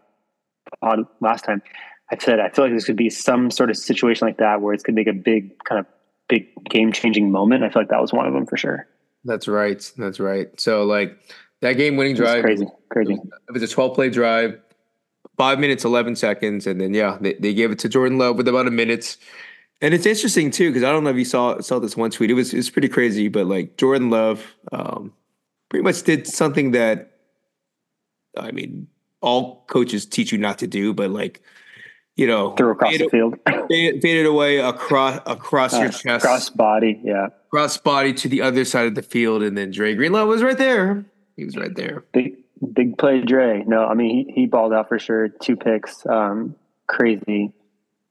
[0.80, 1.62] pod last time,
[2.10, 4.74] I said I feel like this could be some sort of situation like that where
[4.74, 5.86] it's going to make a big kind of
[6.28, 7.64] big game changing moment.
[7.64, 8.86] I feel like that was one of them for sure.
[9.24, 9.92] That's right.
[9.96, 10.48] That's right.
[10.60, 11.16] So like
[11.60, 13.14] that game winning drive, crazy, crazy.
[13.14, 14.60] It was a twelve play drive,
[15.40, 18.46] five minutes eleven seconds, and then yeah, they, they gave it to Jordan Love with
[18.46, 19.16] about a minute.
[19.81, 22.31] And it's interesting too because I don't know if you saw saw this one tweet.
[22.31, 25.14] It was it was pretty crazy, but like Jordan Love, um,
[25.70, 27.12] pretty much did something that,
[28.37, 28.88] I mean,
[29.22, 31.40] all coaches teach you not to do, but like,
[32.16, 36.22] you know, throw across the field, fade, fade, it away across across uh, your chest,
[36.22, 39.94] cross body, yeah, cross body to the other side of the field, and then Dre
[39.94, 41.07] Greenlaw was right there.
[41.37, 42.05] He was right there.
[42.61, 43.64] Big play, Dre.
[43.66, 45.29] No, I mean he he balled out for sure.
[45.29, 47.53] Two picks, um, crazy.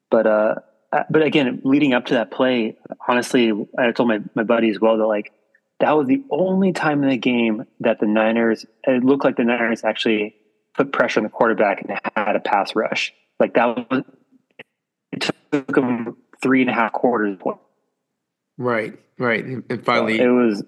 [0.09, 0.55] But uh,
[0.91, 4.79] uh but again, leading up to that play, honestly, I told my my buddy as
[4.79, 5.31] well that like
[5.79, 9.43] that was the only time in the game that the Niners it looked like the
[9.43, 10.35] Niners actually
[10.75, 13.13] put pressure on the quarterback and had a pass rush.
[13.39, 14.03] Like that was
[15.11, 17.37] it took them three and a half quarters.
[18.57, 19.43] Right, right.
[19.45, 20.63] And finally, so it was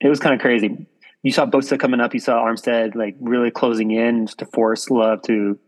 [0.00, 0.86] it was kind of crazy.
[1.24, 2.12] You saw Bosa coming up.
[2.12, 5.58] You saw Armstead like really closing in to force Love to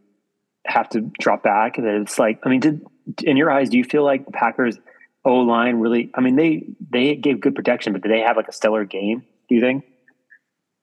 [0.66, 1.78] have to drop back.
[1.78, 2.82] It's like, I mean, did
[3.24, 4.78] in your eyes, do you feel like the Packers
[5.24, 6.10] O line really?
[6.14, 9.24] I mean, they they gave good protection, but did they have like a stellar game?
[9.48, 9.84] Do you think?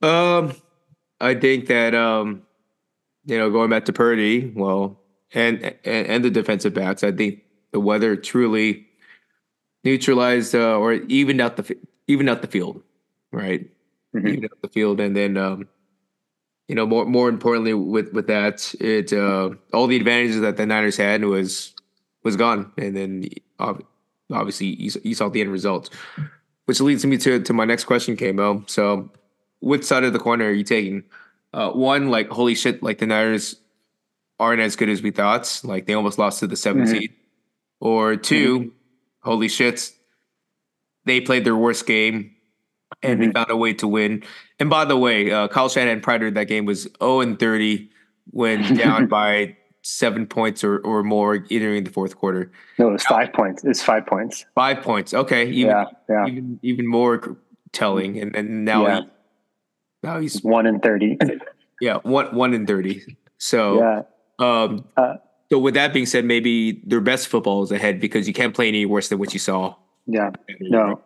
[0.02, 0.54] Um,
[1.22, 2.42] I think that um,
[3.26, 5.00] you know, going back to Purdy, well,
[5.36, 8.88] and and, and the defensive backs, I think the weather truly
[9.84, 12.82] neutralized uh, or evened out the even out the field,
[13.32, 13.70] right?
[14.16, 14.46] Mm-hmm.
[14.46, 15.68] Out the field, and then um,
[16.68, 20.66] you know, more more importantly, with with that, it uh, all the advantages that the
[20.66, 21.74] Niners had was
[22.24, 23.30] was gone, and then
[24.32, 25.90] obviously you, you saw the end result,
[26.66, 28.64] which leads me to to my next question, Kamo.
[28.68, 29.12] So,
[29.62, 31.04] which side of the corner are you taking?
[31.54, 33.56] uh, one, like holy shit, like the Niners
[34.40, 35.62] aren't as good as we thought.
[35.64, 36.96] Like they almost lost to the 17.
[36.96, 37.14] Mm-hmm.
[37.80, 38.70] Or 2 mm-hmm.
[39.22, 39.92] holy shit,
[41.06, 42.33] they played their worst game
[43.02, 43.28] and mm-hmm.
[43.28, 44.24] they found a way to win.
[44.60, 47.90] And by the way, uh, Kyle Shanahan prior to that game was 0 and 30
[48.32, 52.52] when down by seven points or, or more entering the fourth quarter.
[52.80, 53.64] No, it was five points.
[53.64, 54.46] It's five points.
[54.56, 55.14] Five points.
[55.14, 55.50] Okay.
[55.50, 56.26] Even, yeah, yeah.
[56.28, 57.38] Even, even more
[57.72, 58.20] telling.
[58.20, 59.02] And, and now yeah.
[60.04, 61.18] Now he's one in thirty.
[61.82, 63.18] yeah, one one in thirty.
[63.38, 64.02] So yeah.
[64.40, 65.16] Um, uh,
[65.50, 68.68] so with that being said, maybe their best football is ahead because you can't play
[68.68, 69.76] any worse than what you saw.
[70.06, 70.32] Yeah.
[70.60, 71.02] No.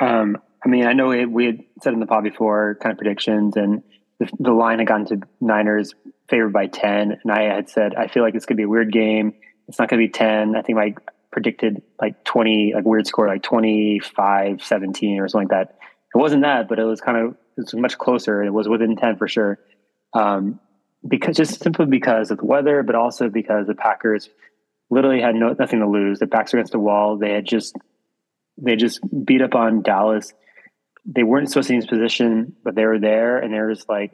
[0.00, 2.98] Um, I mean, I know it, we had said in the pod before, kind of
[2.98, 3.82] predictions, and
[4.18, 5.94] the, the line had gone to Niners
[6.28, 8.92] favored by ten, and I had said I feel like it's gonna be a weird
[8.92, 9.34] game.
[9.68, 10.56] It's not gonna be ten.
[10.56, 10.94] I think I
[11.30, 15.78] predicted like twenty, like weird score, like 25, 17 or something like that.
[16.14, 18.42] It wasn't that, but it was kind of it's much closer.
[18.42, 19.58] It was within 10 for sure.
[20.14, 20.60] Um,
[21.06, 24.28] because just simply because of the weather, but also because the Packers
[24.90, 26.18] literally had no, nothing to lose.
[26.18, 27.18] Their backs against the wall.
[27.18, 27.76] They had just,
[28.56, 30.32] they just beat up on Dallas.
[31.10, 33.88] They weren't supposed to be in this position, but they were there and they're just
[33.88, 34.12] like,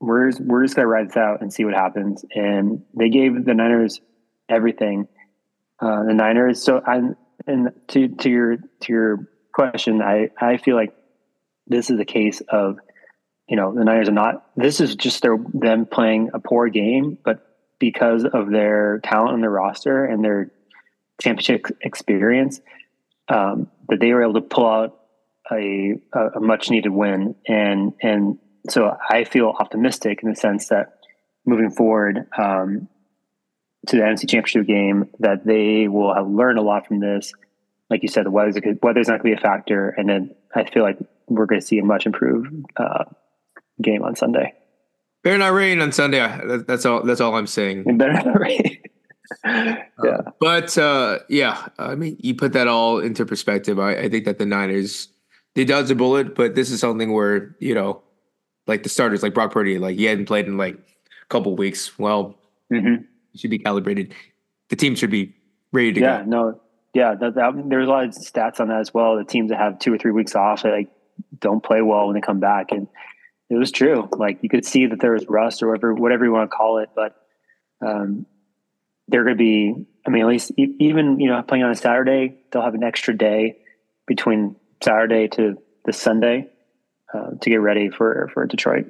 [0.00, 2.24] we're we're just gonna ride this out and see what happens.
[2.34, 4.00] And they gave the Niners
[4.48, 5.08] everything.
[5.80, 6.62] Uh, the Niners.
[6.62, 7.16] So I'm
[7.46, 10.94] and to to your to your question, I I feel like
[11.66, 12.78] this is a case of
[13.48, 14.46] you know the Niners are not.
[14.56, 17.42] This is just their them playing a poor game, but
[17.78, 20.50] because of their talent on their roster and their
[21.20, 22.60] championship experience,
[23.28, 24.95] um, that they were able to pull out
[25.52, 25.94] a,
[26.34, 27.34] a much needed win.
[27.46, 30.98] And and so I feel optimistic in the sense that
[31.44, 32.88] moving forward um,
[33.86, 37.32] to the NFC Championship game, that they will have learned a lot from this.
[37.88, 40.64] Like you said, the weather's weather's not going to be a factor, and then I
[40.64, 43.04] feel like we're going to see a much improved uh,
[43.80, 44.54] game on Sunday.
[45.22, 46.18] Better not rain on Sunday.
[46.66, 47.02] That's all.
[47.02, 47.84] That's all I'm saying.
[47.86, 48.78] It better not rain.
[49.44, 49.84] yeah.
[49.98, 53.78] Uh, but uh, yeah, I mean, you put that all into perspective.
[53.78, 55.08] I, I think that the Niners
[55.56, 58.02] they dodged a bullet, but this is something where you know,
[58.66, 61.98] like the starters, like Brock Purdy, like he hadn't played in like a couple weeks.
[61.98, 62.38] Well,
[62.70, 63.04] mm-hmm.
[63.34, 64.14] should be calibrated.
[64.68, 65.34] The team should be
[65.72, 66.18] ready to yeah, go.
[66.18, 66.60] Yeah, no,
[66.92, 67.14] yeah.
[67.14, 69.16] That, that, there's a lot of stats on that as well.
[69.16, 70.90] The teams that have two or three weeks off, they, like
[71.40, 72.86] don't play well when they come back, and
[73.48, 74.10] it was true.
[74.12, 76.78] Like you could see that there was rust or whatever, whatever you want to call
[76.78, 77.16] it, but
[77.80, 78.26] um,
[79.08, 79.86] they're going to be.
[80.06, 83.16] I mean, at least even you know playing on a Saturday, they'll have an extra
[83.16, 83.56] day
[84.06, 86.48] between Saturday to the Sunday
[87.14, 88.86] uh, to get ready for for Detroit.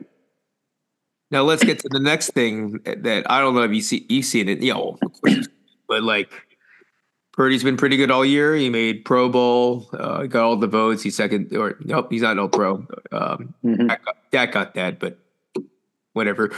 [1.30, 4.24] Now let's get to the next thing that I don't know if you see you've
[4.24, 4.98] seen it, you know,
[5.88, 6.30] but like
[7.36, 8.54] Purdy's been pretty good all year.
[8.54, 11.02] He made Pro Bowl, uh, got all the votes.
[11.02, 12.86] He's second, or nope, he's not no pro.
[13.12, 13.88] Um, mm-hmm.
[13.88, 15.18] Dak, got, Dak got that, but
[16.14, 16.50] whatever.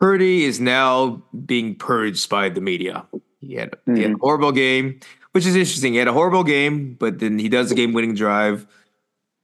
[0.00, 3.06] Purdy is now being purged by the media.
[3.40, 3.94] He had, mm-hmm.
[3.94, 4.20] he had a mm-hmm.
[4.20, 5.00] horrible game
[5.36, 5.92] which is interesting.
[5.92, 8.66] He had a horrible game, but then he does the game winning drive.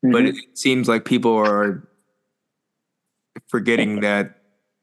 [0.03, 0.13] Mm-hmm.
[0.13, 1.87] But it seems like people are
[3.49, 4.39] forgetting that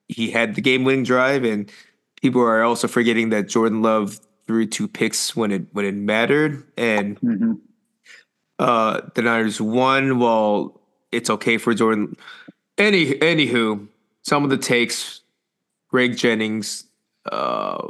[0.08, 1.72] he had the game winning drive, and
[2.22, 6.64] people are also forgetting that Jordan Love threw two picks when it when it mattered,
[6.78, 7.54] and mm-hmm.
[8.60, 10.20] uh, the Niners won.
[10.20, 10.80] Well,
[11.12, 12.16] it's okay for Jordan.
[12.78, 13.88] Any anywho,
[14.22, 15.22] some of the takes,
[15.88, 16.84] Greg Jennings,
[17.32, 17.88] uh,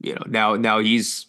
[0.00, 1.26] you know, now now he's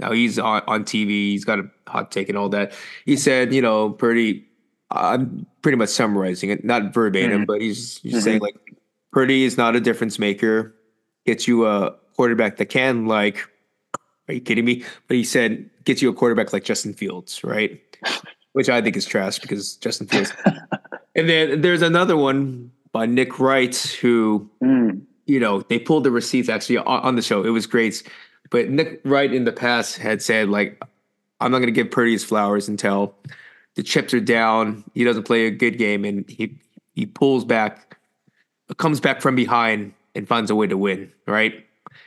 [0.00, 1.30] now he's on, on TV.
[1.30, 2.72] He's got a hot take and all that.
[3.04, 4.46] He said, you know, pretty.
[4.92, 7.44] I'm pretty much summarizing it, not verbatim, mm-hmm.
[7.44, 8.20] but he's, he's mm-hmm.
[8.22, 8.56] saying like,
[9.12, 10.74] Purdy is not a difference maker.
[11.26, 13.48] Gets you a quarterback that can like.
[14.28, 14.84] Are you kidding me?
[15.06, 17.80] But he said gets you a quarterback like Justin Fields, right?
[18.52, 20.32] Which I think is trash because Justin Fields.
[21.14, 25.00] and then there's another one by Nick Wright who, mm.
[25.26, 27.44] you know, they pulled the receipts actually on, on the show.
[27.44, 28.02] It was great.
[28.50, 30.82] But Nick Wright in the past had said like,
[31.40, 33.14] I'm not going to give Purdy his flowers until
[33.74, 34.84] the chips are down.
[34.94, 36.58] He doesn't play a good game, and he
[36.94, 37.96] he pulls back,
[38.76, 41.10] comes back from behind, and finds a way to win.
[41.26, 41.66] Right?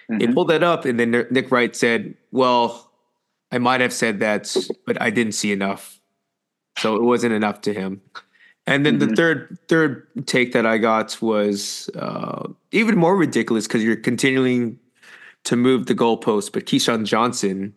[0.09, 0.17] Mm-hmm.
[0.19, 2.91] They pulled that up, and then Nick Wright said, "Well,
[3.51, 5.99] I might have said that, but I didn't see enough,
[6.77, 8.01] so it wasn't enough to him."
[8.67, 9.09] And then mm-hmm.
[9.09, 14.79] the third third take that I got was uh, even more ridiculous because you're continuing
[15.45, 17.73] to move the goalpost, but Keyshawn Johnson,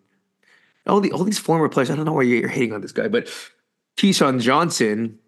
[0.87, 3.09] all the all these former players, I don't know why you're hating on this guy,
[3.09, 3.27] but
[3.97, 5.19] Keyshawn Johnson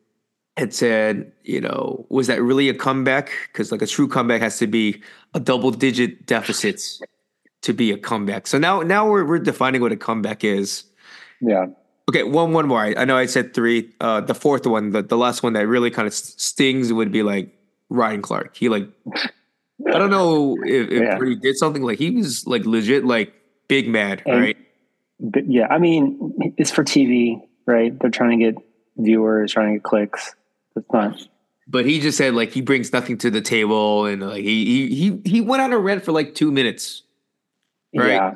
[0.56, 3.30] had said, you know, was that really a comeback?
[3.52, 5.02] Because like a true comeback has to be
[5.34, 7.00] a double digit deficits
[7.62, 8.46] to be a comeback.
[8.46, 10.84] So now now we're we're defining what a comeback is.
[11.40, 11.66] Yeah.
[12.08, 12.80] Okay, one one more.
[12.80, 13.92] I, I know I said three.
[14.00, 17.22] Uh, the fourth one, the, the last one that really kind of stings would be
[17.22, 17.54] like
[17.90, 18.56] Ryan Clark.
[18.56, 18.88] He like
[19.86, 21.18] I don't know if, if yeah.
[21.24, 23.32] he did something like he was like legit like
[23.68, 24.56] big mad, and, right?
[25.46, 27.96] Yeah, I mean, it's for TV, right?
[27.98, 28.64] They're trying to get
[28.96, 30.34] viewers, trying to get clicks.
[30.74, 31.20] It's not.
[31.68, 34.94] But he just said like he brings nothing to the table, and like he he
[34.94, 37.02] he he went on a rant for like two minutes,
[37.94, 38.08] right?
[38.08, 38.34] Yeah.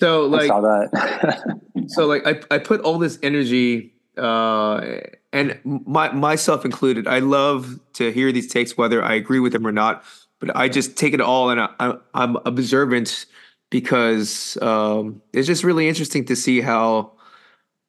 [0.00, 1.60] So like, I saw that.
[1.86, 5.00] so like, I I put all this energy, uh,
[5.32, 7.06] and my myself included.
[7.06, 10.04] I love to hear these takes, whether I agree with them or not
[10.40, 13.26] but I just take it all and I, am observant
[13.70, 17.12] because um, it's just really interesting to see how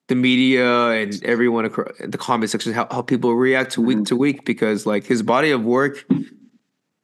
[0.08, 4.04] the media and everyone across the comment section how, how people react to week mm-hmm.
[4.04, 6.06] to week because like his body of work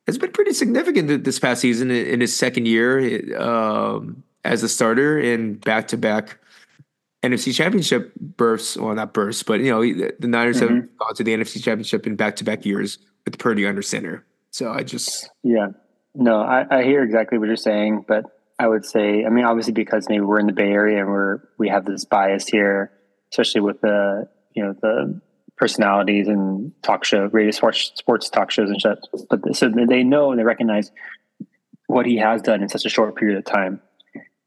[0.07, 5.19] has been pretty significant this past season in his second year um, as a starter
[5.19, 6.37] in back to back
[7.23, 8.77] NFC Championship bursts.
[8.77, 10.75] Well, not bursts, but you know the Niners mm-hmm.
[10.75, 14.25] have gone to the NFC Championship in back to back years with Purdy under center.
[14.51, 15.67] So I just yeah,
[16.13, 18.25] no, I, I hear exactly what you're saying, but
[18.59, 21.39] I would say, I mean, obviously because maybe we're in the Bay Area and we're
[21.57, 22.91] we have this bias here,
[23.31, 25.19] especially with the you know the
[25.57, 28.99] personalities and talk show, radio sports, sports talk shows and shit.
[29.29, 30.91] But so they know and they recognize
[31.87, 33.81] what he has done in such a short period of time,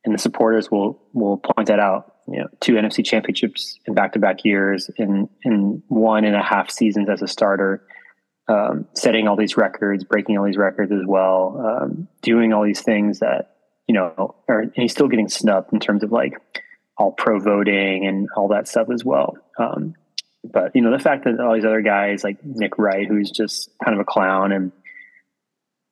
[0.05, 2.17] and the supporters will will point that out.
[2.29, 6.43] You know, two NFC championships in back to back years, in in one and a
[6.43, 7.87] half seasons as a starter,
[8.49, 12.83] um, setting all these records, breaking all these records as well, um, doing all these
[12.83, 13.55] things that
[13.87, 16.41] you know, are, and he's still getting snubbed in terms of like
[16.97, 19.37] all pro voting and all that stuff as well.
[19.59, 19.95] Um,
[20.43, 23.71] but you know, the fact that all these other guys like Nick Wright, who's just
[23.85, 24.73] kind of a clown, and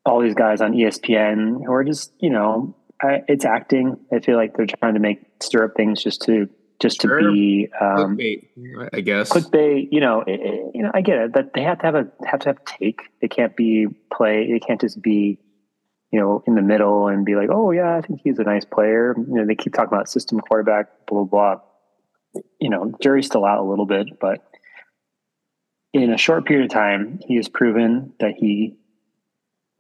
[0.05, 3.99] all these guys on ESPN who are just, you know, I, it's acting.
[4.13, 6.49] I feel like they're trying to make stir up things just to
[6.83, 7.21] just sure.
[7.21, 9.89] to be um, clickbait, I guess clickbait.
[9.91, 12.07] You know, it, it, you know, I get it that they have to have a
[12.27, 13.03] have to have take.
[13.21, 14.53] They can't be play.
[14.53, 15.39] They can't just be
[16.13, 18.67] you know, in the middle and be like, oh yeah, I think he's a nice
[18.67, 19.15] player.
[19.17, 22.43] You know, they keep talking about system quarterback, blah blah blah.
[22.61, 24.47] You know, jury's still out a little bit, but
[25.95, 28.77] in a short period of time, he has proven that he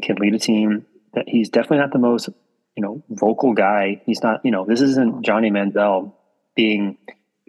[0.03, 0.87] can lead a team.
[1.15, 2.31] That he's definitely not the most,
[2.77, 4.01] you know, vocal guy.
[4.07, 6.15] He's not, you know, this isn't Johnny Manziel
[6.55, 6.99] being.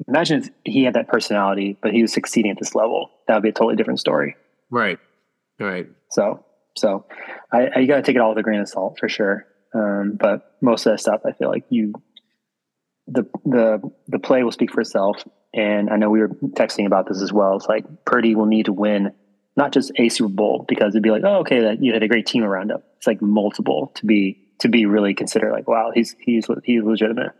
[0.08, 3.12] Imagine if he had that personality, but he was succeeding at this level.
[3.28, 4.36] That would be a totally different story.
[4.70, 5.00] Right.
[5.60, 5.88] Right.
[6.10, 6.44] So
[6.76, 7.06] so
[7.52, 9.46] I, I got to take it all with a grain of salt for sure.
[9.74, 11.94] Um, but most of that stuff, I feel like you,
[13.08, 15.24] the the the play will speak for itself.
[15.54, 17.56] And I know we were texting about this as well.
[17.56, 19.14] It's like Purdy will need to win
[19.56, 22.08] not just a Super Bowl because it'd be like, oh, okay, that you had a
[22.08, 22.82] great team around him.
[22.98, 27.34] It's like multiple to be to be really considered like, wow, he's he's he's legitimate.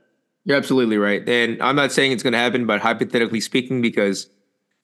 [0.46, 4.28] You're absolutely right, and I'm not saying it's going to happen, but hypothetically speaking, because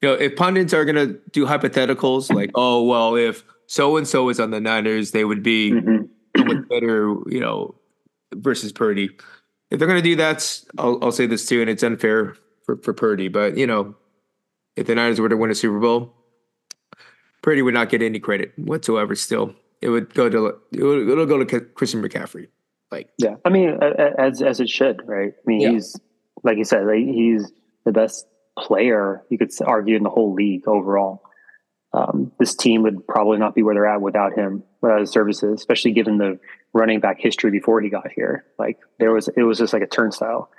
[0.02, 4.08] you know, if pundits are going to do hypotheticals like, oh, well, if so and
[4.08, 6.62] so is on the Niners, they would be mm-hmm.
[6.70, 7.76] better, you know,
[8.34, 9.10] versus Purdy.
[9.70, 12.78] If they're going to do that, I'll, I'll say this too, and it's unfair for,
[12.78, 13.96] for Purdy, but you know,
[14.76, 16.14] if the Niners were to win a Super Bowl,
[17.42, 19.14] Purdy would not get any credit whatsoever.
[19.16, 22.48] Still, it would go to it would, it'll go to Christian McCaffrey.
[22.92, 23.78] Like, yeah, I mean,
[24.18, 25.34] as as it should, right?
[25.34, 25.72] I mean, yeah.
[25.72, 26.00] he's
[26.44, 27.52] like you said, like, he's
[27.86, 28.26] the best
[28.58, 31.22] player you could argue in the whole league overall
[31.94, 35.60] um, this team would probably not be where they're at without him, without his services,
[35.60, 36.40] especially given the
[36.74, 38.46] running back history before he got here.
[38.60, 40.50] Like there was, it was just like a turnstile.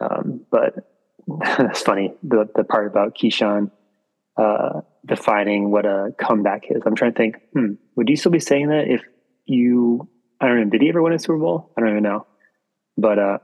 [0.00, 0.74] Um, but
[1.40, 2.14] that's funny.
[2.22, 3.70] The the part about Keyshawn
[4.36, 6.82] uh, defining what a comeback is.
[6.84, 7.36] I'm trying to think.
[7.54, 9.02] Hmm, would you still be saying that if
[9.46, 10.08] you?
[10.40, 10.70] I don't know.
[10.70, 11.70] Did he ever win a Super Bowl?
[11.76, 12.26] I don't even know.
[12.96, 13.38] But uh,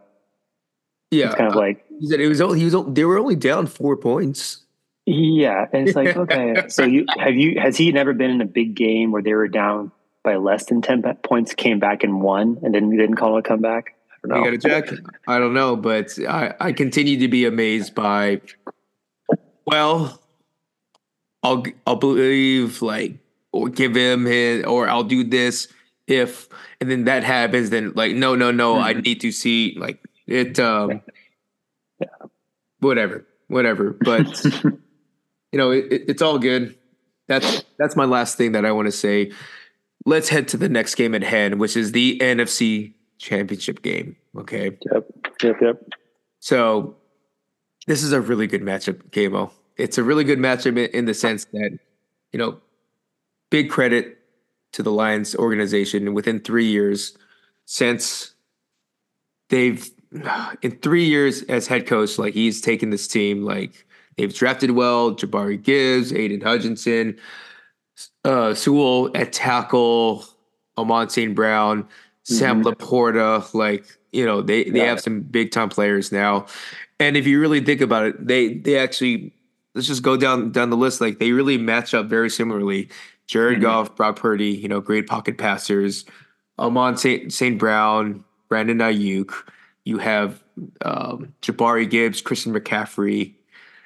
[1.10, 2.38] yeah, it's kind of like he said it was.
[2.38, 2.74] He was.
[2.88, 4.64] They were only down four points.
[5.06, 8.46] Yeah, and it's like okay, so you have you has he never been in a
[8.46, 12.58] big game where they were down by less than ten points, came back and won,
[12.62, 13.94] and then you didn't call a comeback?
[14.10, 14.50] I don't know.
[14.50, 15.04] You got to check.
[15.26, 18.40] I don't know, but I I continue to be amazed by.
[19.66, 20.20] Well,
[21.42, 23.18] I'll I'll believe like
[23.52, 25.68] or give him his or I'll do this
[26.06, 26.48] if
[26.80, 27.70] and then that happens.
[27.70, 28.84] Then like no no no, mm-hmm.
[28.84, 30.58] I need to see like it.
[30.58, 31.02] um
[32.00, 32.08] Yeah.
[32.80, 34.44] Whatever, whatever, but.
[35.54, 36.76] you know, it, it's all good.
[37.28, 39.30] That's that's my last thing that I want to say.
[40.04, 44.16] Let's head to the next game at hand, which is the NFC Championship game.
[44.36, 44.76] Okay.
[44.92, 45.06] Yep.
[45.44, 45.56] Yep.
[45.62, 45.84] Yep.
[46.40, 46.96] So
[47.86, 49.52] this is a really good matchup, Camo.
[49.76, 51.78] It's a really good matchup in the sense that,
[52.32, 52.58] you know,
[53.48, 54.18] big credit
[54.74, 57.16] to the Lions organization within three years
[57.64, 58.34] since
[59.48, 59.90] they've
[60.62, 63.84] in three years as head coach, like he's taken this team like
[64.16, 65.14] They've drafted well.
[65.14, 67.18] Jabari Gibbs, Aidan Hutchinson,
[68.24, 70.24] uh, Sewell at tackle,
[70.78, 71.34] Amon St.
[71.34, 72.34] Brown, mm-hmm.
[72.34, 73.52] Sam LaPorta.
[73.54, 74.86] Like, you know, they, they yeah.
[74.86, 76.46] have some big time players now.
[77.00, 79.34] And if you really think about it, they they actually
[79.74, 81.00] let's just go down down the list.
[81.00, 82.88] Like they really match up very similarly.
[83.26, 83.62] Jared mm-hmm.
[83.62, 86.04] Goff, Brock Purdy, you know, great pocket passers.
[86.58, 87.32] Amon St.
[87.32, 87.58] St.
[87.58, 89.32] Brown, Brandon Aiyuk.
[89.84, 90.42] You have
[90.84, 93.34] um, Jabari Gibbs, Christian McCaffrey,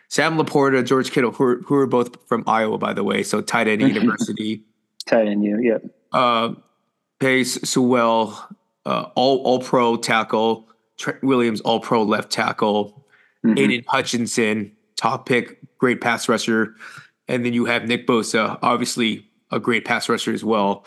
[0.08, 3.40] Sam LaPorta, George Kittle, who are, who are both from Iowa, by the way, so
[3.40, 4.62] tight end university.
[5.06, 5.78] tight end, you, yeah.
[6.12, 6.54] Uh,
[7.20, 8.48] Pace Sewell,
[8.86, 10.68] uh, all all pro tackle.
[10.96, 13.04] Trent Williams, all pro left tackle.
[13.44, 13.58] Mm-hmm.
[13.58, 16.74] Aidan Hutchinson, top pick, great pass rusher,
[17.28, 20.84] and then you have Nick Bosa, obviously a great pass rusher as well.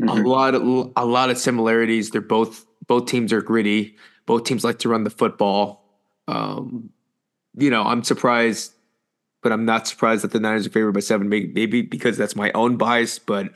[0.00, 0.24] Mm-hmm.
[0.24, 2.10] A lot of a lot of similarities.
[2.10, 3.96] They're both both teams are gritty.
[4.26, 5.84] Both teams like to run the football.
[6.28, 6.90] Um,
[7.54, 8.72] you know, I'm surprised,
[9.42, 11.28] but I'm not surprised that the Niners are favored by seven.
[11.28, 13.52] Maybe because that's my own bias, but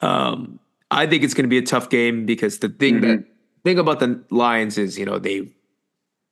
[0.00, 0.58] um,
[0.90, 3.08] I think it's going to be a tough game because the thing mm-hmm.
[3.08, 3.24] that
[3.64, 5.48] thing about the Lions is, you know, they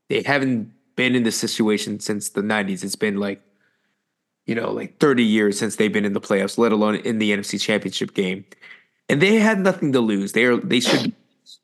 [0.08, 2.84] they haven't been in this situation since the '90s.
[2.84, 3.42] It's been like
[4.46, 7.32] you know, like 30 years since they've been in the playoffs, let alone in the
[7.32, 8.44] NFC Championship game.
[9.08, 10.32] And they had nothing to lose.
[10.32, 11.12] They are they should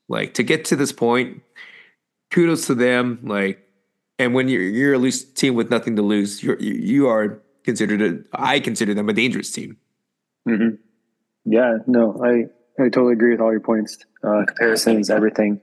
[0.07, 1.41] like to get to this point.
[2.31, 3.19] Kudos to them.
[3.23, 3.67] Like,
[4.19, 8.01] and when you're you're a loose team with nothing to lose, you're you are considered
[8.01, 9.77] a I consider them a dangerous team.
[10.47, 10.75] Mm-hmm.
[11.45, 13.97] Yeah, no, I I totally agree with all your points.
[14.23, 15.59] Uh, comparisons, everything.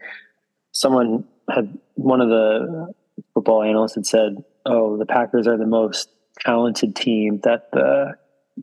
[0.72, 2.92] Someone had one of the
[3.32, 8.14] football analysts had said, "Oh, the Packers are the most talented team that the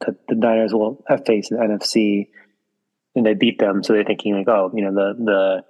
[0.01, 2.28] that the Niners will have faced in the NFC,
[3.15, 3.84] and they beat them.
[3.84, 5.63] So they're thinking like, oh, you know, the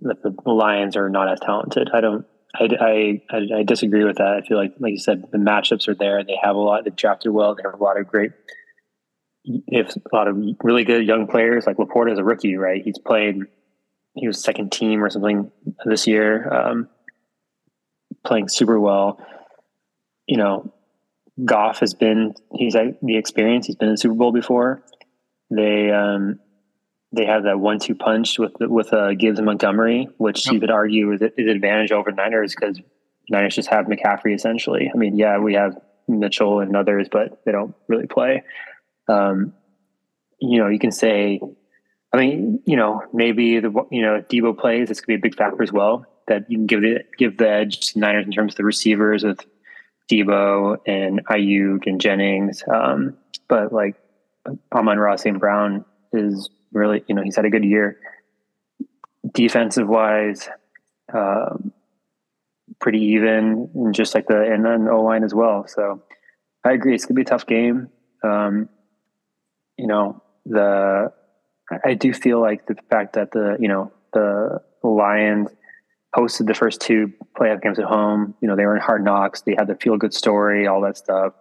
[0.00, 1.90] the the, the Lions are not as talented.
[1.92, 2.26] I don't.
[2.58, 4.40] I, I, I disagree with that.
[4.42, 6.18] I feel like, like you said, the matchups are there.
[6.18, 6.84] And they have a lot.
[6.84, 7.54] They drafted well.
[7.54, 8.30] They have a lot of great.
[9.44, 12.82] If a lot of really good young players, like LaPorta is a rookie, right?
[12.82, 13.40] He's played.
[14.14, 15.52] He was second team or something
[15.84, 16.88] this year, um,
[18.24, 19.20] playing super well.
[20.26, 20.72] You know,
[21.44, 23.66] Goff has been he's like the experience.
[23.66, 24.82] He's been in the Super Bowl before.
[25.50, 26.40] They um,
[27.12, 30.54] they have that one-two punch with with uh, Gibbs and Montgomery, which yep.
[30.54, 32.80] you could argue is, is an advantage over Niners because
[33.28, 34.90] Niners just have McCaffrey essentially.
[34.92, 35.76] I mean, yeah, we have
[36.08, 38.42] Mitchell and others, but they don't really play.
[39.08, 39.52] Um,
[40.40, 41.40] you know, you can say,
[42.12, 44.88] I mean, you know, maybe the you know Deebo plays.
[44.88, 46.06] This gonna be a big factor as well.
[46.28, 49.22] That you can give it give the edge to Niners in terms of the receivers
[49.22, 49.44] with
[50.10, 52.62] Deebo and Aiyuk and Jennings.
[52.72, 53.16] Um,
[53.48, 53.96] but like
[54.72, 55.38] Amon-Ra St.
[55.38, 57.98] Brown is really, you know, he's had a good year.
[59.32, 60.48] Defensive wise,
[61.12, 61.72] um,
[62.80, 65.66] pretty even, and just like the and then O line as well.
[65.66, 66.02] So
[66.64, 67.88] I agree, it's gonna be a tough game.
[68.22, 68.68] Um,
[69.76, 71.12] you know, the
[71.84, 75.48] I do feel like the fact that the you know the Lions
[76.16, 78.34] hosted the first two playoff games at home.
[78.40, 79.42] You know, they were in hard knocks.
[79.42, 81.34] They had the feel good story, all that stuff.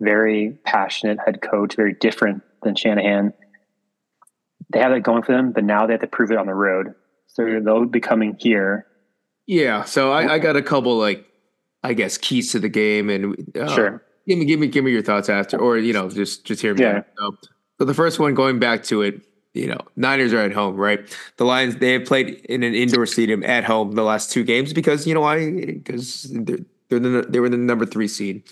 [0.00, 3.32] Very passionate head coach, very different than Shanahan.
[4.72, 6.54] They have that going for them, but now they have to prove it on the
[6.54, 6.94] road.
[7.26, 8.86] So they'll be coming here.
[9.46, 9.84] Yeah.
[9.84, 11.26] So I, I got a couple like,
[11.82, 14.02] I guess, keys to the game, and uh, sure.
[14.26, 16.74] Give me, give me, give me your thoughts after, or you know, just just hear
[16.74, 16.82] me.
[16.82, 17.02] Yeah.
[17.18, 17.36] So,
[17.78, 19.22] so the first one, going back to it,
[19.54, 21.00] you know, Niners are at home, right?
[21.36, 24.72] The Lions they have played in an indoor stadium at home the last two games
[24.72, 25.50] because you know why?
[25.50, 28.44] Because they're, they're the, they were the number three seed.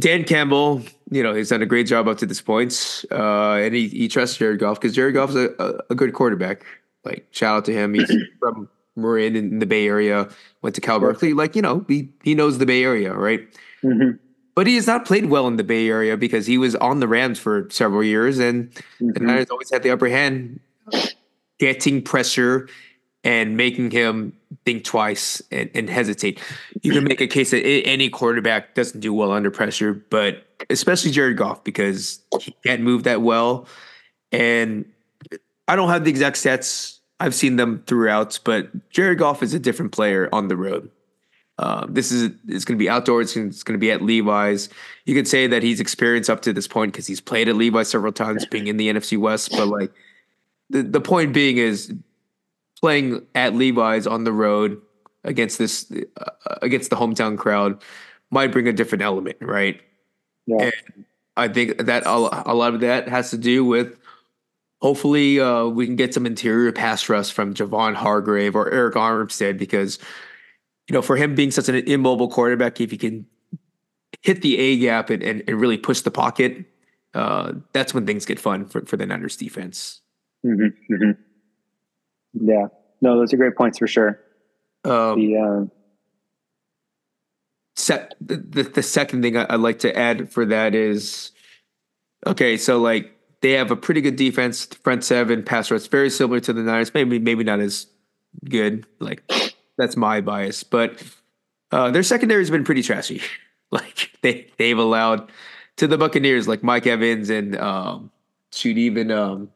[0.00, 3.74] Dan Campbell, you know, he's done a great job up to this point, uh, and
[3.74, 6.64] he, he trusts Jared Goff because Jared Goff is a, a, a, good quarterback.
[7.04, 7.94] Like, shout out to him.
[7.94, 10.28] He's from Marin in the Bay Area,
[10.62, 11.32] went to Cal Berkeley.
[11.32, 13.40] Like, you know, he he knows the Bay Area, right?
[13.84, 14.16] Mm-hmm.
[14.54, 17.08] But he has not played well in the Bay Area because he was on the
[17.08, 19.10] Rams for several years, and mm-hmm.
[19.10, 20.60] the Niners always had the upper hand,
[21.58, 22.68] getting pressure
[23.24, 24.34] and making him
[24.66, 26.40] think twice and, and, hesitate.
[26.82, 31.10] You can make a case that any quarterback doesn't do well under pressure, but especially
[31.10, 33.66] Jared Goff because he can't move that well.
[34.30, 34.84] And
[35.66, 36.98] I don't have the exact stats.
[37.18, 40.90] I've seen them throughout, but Jared Goff is a different player on the road.
[41.58, 43.36] Uh, this is it's going to be outdoors.
[43.36, 44.68] It's going to be at Levi's.
[45.04, 47.88] You could say that he's experienced up to this point because he's played at Levi's
[47.88, 49.52] several times, being in the NFC West.
[49.52, 49.92] But like
[50.70, 51.92] the the point being is
[52.80, 54.80] playing at Levi's on the road
[55.22, 55.90] against this
[56.20, 57.80] uh, against the hometown crowd
[58.30, 59.80] might bring a different element, right?
[60.46, 60.70] Yeah.
[60.86, 61.04] And
[61.36, 63.96] I think that a lot of that has to do with
[64.80, 69.56] hopefully uh, we can get some interior pass rush from Javon Hargrave or Arik Armstead
[69.56, 69.98] because
[70.88, 73.26] you know, for him being such an immobile quarterback, if he can
[74.22, 76.66] hit the A gap and, and, and really push the pocket,
[77.14, 80.00] uh, that's when things get fun for, for the Niners defense.
[80.44, 82.48] Mm-hmm, mm-hmm.
[82.48, 82.66] Yeah,
[83.00, 84.20] no, those are great points for sure.
[84.84, 85.64] Um, the, uh,
[87.76, 91.30] set, the, the, the second thing I, I'd like to add for that is
[92.26, 96.40] okay, so like they have a pretty good defense, front seven, pass rush, very similar
[96.40, 96.92] to the Niners.
[96.92, 97.86] Maybe maybe not as
[98.44, 98.86] good.
[99.00, 99.22] Like
[99.76, 101.02] that's my bias, but
[101.70, 103.20] uh, their secondary has been pretty trashy.
[103.70, 105.30] like they they've allowed
[105.76, 108.10] to the Buccaneers like Mike Evans and um,
[108.52, 109.50] shoot even um,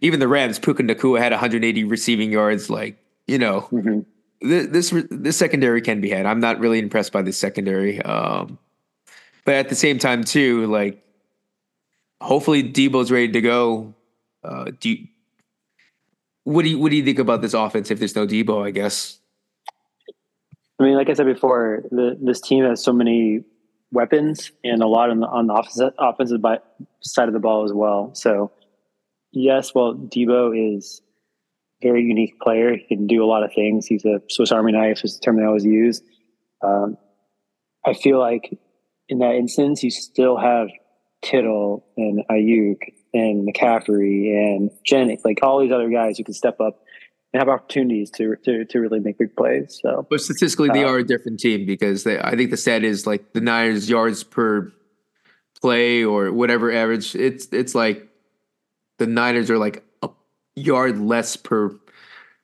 [0.00, 0.58] even the Rams.
[0.58, 2.70] Puka Nacua had 180 receiving yards.
[2.70, 2.96] Like
[3.26, 4.00] you know, mm-hmm.
[4.40, 6.26] this this secondary can be had.
[6.26, 8.58] I'm not really impressed by this secondary, um,
[9.44, 11.04] but at the same time too, like
[12.20, 13.94] hopefully Deebo's ready to go.
[14.42, 15.06] Uh, do you,
[16.44, 18.64] what do you what do you think about this offense if there's no Deebo?
[18.66, 19.18] I guess.
[20.78, 23.44] I mean, like I said before, the, this team has so many
[23.92, 26.40] weapons and a lot on the, on the offensive, offensive
[27.02, 28.14] side of the ball as well.
[28.14, 28.50] So,
[29.30, 31.02] yes, well, Deebo is
[31.82, 32.76] a very unique player.
[32.76, 33.86] He can do a lot of things.
[33.86, 36.00] He's a Swiss Army knife, is the term they always use.
[36.64, 36.96] Um,
[37.84, 38.58] I feel like
[39.10, 40.68] in that instance, you still have
[41.20, 42.78] Kittle and Aiyuk
[43.12, 46.82] and McCaffrey and Jennings, like all these other guys who can step up
[47.32, 49.80] and have opportunities to to to really make big plays.
[49.82, 52.84] So, but statistically, they uh, are a different team because they, I think the stat
[52.84, 54.72] is like the Niners yards per
[55.60, 57.14] play or whatever average.
[57.14, 58.08] It's it's like
[58.98, 60.10] the Niners are like a
[60.56, 61.70] yard less per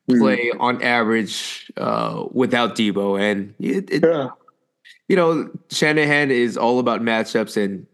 [0.08, 0.60] play mm-hmm.
[0.60, 4.28] on average uh, without Deebo, and it, it yeah.
[5.08, 7.86] you know Shanahan is all about matchups and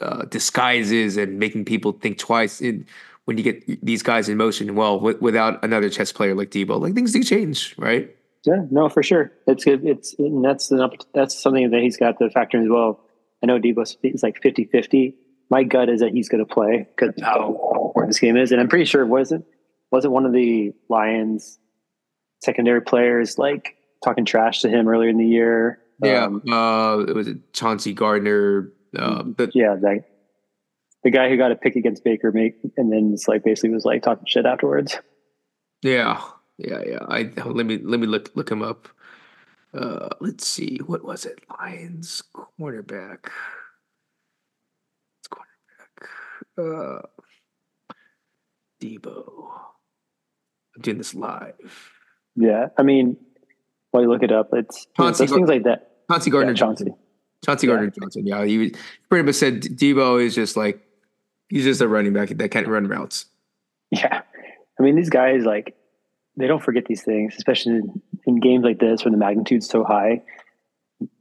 [0.00, 2.86] uh, disguises and making people think twice in
[3.24, 4.74] when you get these guys in motion.
[4.74, 8.14] Well, w- without another chess player like Deebo, like things do change, right?
[8.44, 9.32] Yeah, no, for sure.
[9.46, 9.84] It's good.
[9.84, 13.00] It's and that's an that's something that he's got to factor in as well.
[13.42, 15.14] I know Deebo is like 50-50.
[15.50, 18.60] My gut is that he's going to play because how important this game is, and
[18.60, 19.44] I'm pretty sure wasn't
[19.90, 21.58] wasn't one of the Lions
[22.40, 25.80] secondary players like talking trash to him earlier in the year.
[26.02, 28.72] Yeah, um, uh, it was Chauncey Gardner.
[28.98, 30.04] Uh, but yeah, that,
[31.04, 33.84] the guy who got a pick against Baker, make and then it's like basically was
[33.84, 34.98] like talking shit afterwards.
[35.82, 36.20] Yeah,
[36.58, 37.04] yeah, yeah.
[37.08, 38.88] I let me let me look look him up.
[39.72, 41.40] Uh, let's see, what was it?
[41.58, 43.28] Lions cornerback.
[45.20, 46.98] It's cornerback.
[46.98, 47.02] Uh,
[48.80, 49.50] Deebo.
[50.74, 51.92] I'm doing this live.
[52.34, 53.16] Yeah, I mean,
[53.90, 55.90] while you look it up, it's Chauncey, you know, things like that.
[56.10, 56.94] Chauncey Gardner yeah, Chauncey.
[57.44, 57.90] Chauncey Gardner.
[57.90, 58.26] Johnson.
[58.26, 58.74] Yeah, he
[59.08, 60.80] pretty much said Deebo is just like
[61.48, 63.26] he's just a running back that can't run routes.
[63.90, 64.22] Yeah,
[64.78, 65.76] I mean these guys like
[66.36, 67.80] they don't forget these things, especially
[68.26, 70.22] in, games like this when the magnitude's so high.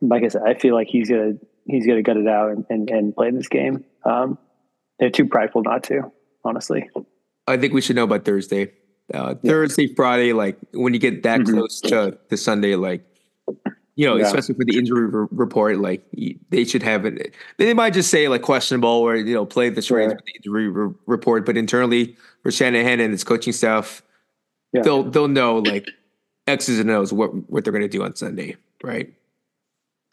[0.02, 1.34] Like I said, I feel like he's gonna
[1.66, 3.84] he's gonna gut it out and, and, and play this game.
[4.06, 4.38] Um,
[5.00, 6.12] they're too prideful not to,
[6.44, 6.90] honestly.
[7.48, 8.74] I think we should know about Thursday.
[9.14, 9.52] Uh, yeah.
[9.52, 11.54] Thursday, Friday, like when you get that mm-hmm.
[11.54, 13.06] close to the Sunday, like
[13.98, 14.28] you know, yeah.
[14.28, 16.06] especially for the injury re- report, like
[16.50, 17.34] they should have it.
[17.58, 20.70] They might just say like questionable or you know play the charades with the injury
[20.70, 24.04] re- report, but internally for Shanahan and his coaching staff,
[24.72, 24.84] yeah.
[24.84, 25.90] they'll they'll know like
[26.46, 29.12] X's and O's what what they're going to do on Sunday, right?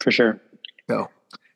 [0.01, 0.41] For sure.
[0.89, 1.07] So,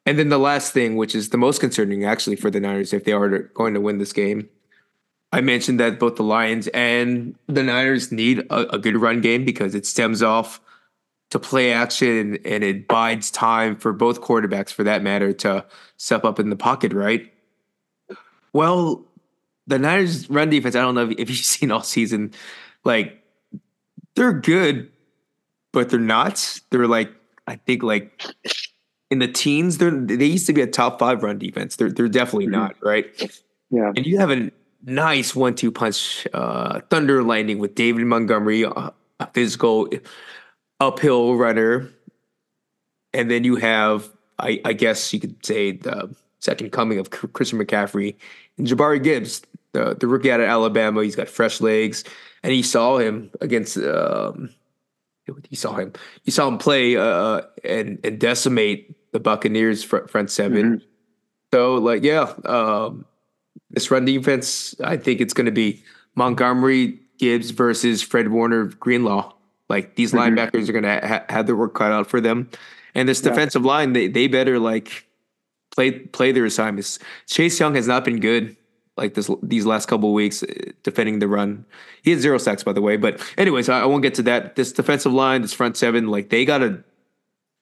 [0.05, 3.05] and then the last thing, which is the most concerning actually for the Niners, if
[3.05, 4.47] they are going to win this game,
[5.33, 9.45] I mentioned that both the Lions and the Niners need a, a good run game
[9.45, 10.61] because it stems off
[11.29, 15.63] to play action and, it bides time for both quarterbacks, for that matter, to
[15.97, 17.31] step up in the pocket, right?
[18.51, 19.05] Well,
[19.67, 22.33] the Niners run defense, I don't know if, if you've seen all season,
[22.83, 23.23] like
[24.15, 24.91] they're good,
[25.71, 26.59] but they're not.
[26.71, 27.11] They're like,
[27.47, 28.23] I think like
[29.11, 31.75] in the teens, they're they used to be a top five run defense.
[31.75, 32.53] They're they're definitely mm-hmm.
[32.53, 33.05] not, right?
[33.69, 33.91] Yeah.
[33.95, 34.51] And you have a
[34.83, 38.91] nice one two punch uh, thunder lightning with David Montgomery, uh,
[39.33, 39.89] physical
[40.79, 41.89] uphill runner,
[43.13, 47.59] and then you have, I, I guess you could say, the second coming of Christian
[47.59, 48.15] McCaffrey
[48.57, 49.41] and Jabari Gibbs,
[49.73, 51.03] the the rookie out of Alabama.
[51.03, 52.03] He's got fresh legs,
[52.43, 53.77] and he saw him against.
[53.77, 54.49] Um,
[55.49, 55.93] you saw him.
[56.23, 60.85] You saw him play uh, and and decimate the Buccaneers front, front 7 mm-hmm.
[61.53, 63.05] So like yeah, um,
[63.71, 65.83] this run defense, I think it's going to be
[66.15, 69.33] Montgomery Gibbs versus Fred Warner Greenlaw.
[69.69, 70.35] Like these mm-hmm.
[70.35, 72.49] linebackers are going to ha- have their work cut out for them,
[72.95, 73.29] and this yeah.
[73.29, 75.05] defensive line they they better like
[75.71, 76.99] play play their assignments.
[77.27, 78.57] Chase Young has not been good
[78.97, 80.47] like this these last couple weeks uh,
[80.83, 81.65] defending the run.
[82.03, 84.55] He had zero sacks by the way, but anyways, I, I won't get to that.
[84.55, 86.83] This defensive line, this front seven, like they got to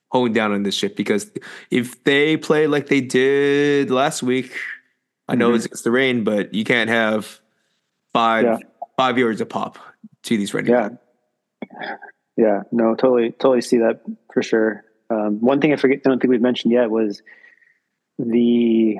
[0.09, 1.29] hone down on this shit because
[1.69, 4.53] if they play like they did last week,
[5.27, 5.55] I know mm-hmm.
[5.57, 7.39] it's against the rain, but you can't have
[8.13, 8.57] five yeah.
[8.97, 9.77] five yards of pop
[10.23, 10.71] to these running.
[10.71, 10.89] Yeah,
[12.37, 14.01] yeah, no, totally, totally see that
[14.33, 14.83] for sure.
[15.09, 17.21] Um, one thing I forget, I don't think we've mentioned yet was
[18.19, 18.97] the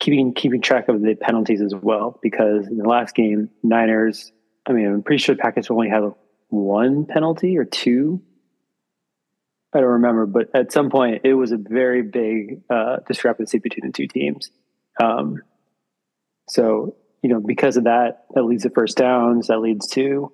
[0.00, 2.18] keeping keeping track of the penalties as well.
[2.22, 4.32] Because in the last game, Niners,
[4.66, 6.02] I mean, I'm pretty sure the Packers only had
[6.48, 8.22] one penalty or two.
[9.74, 13.86] I don't remember, but at some point, it was a very big uh, discrepancy between
[13.86, 14.50] the two teams.
[15.00, 15.42] Um,
[16.48, 20.32] so, you know, because of that, that leads to first downs, that leads to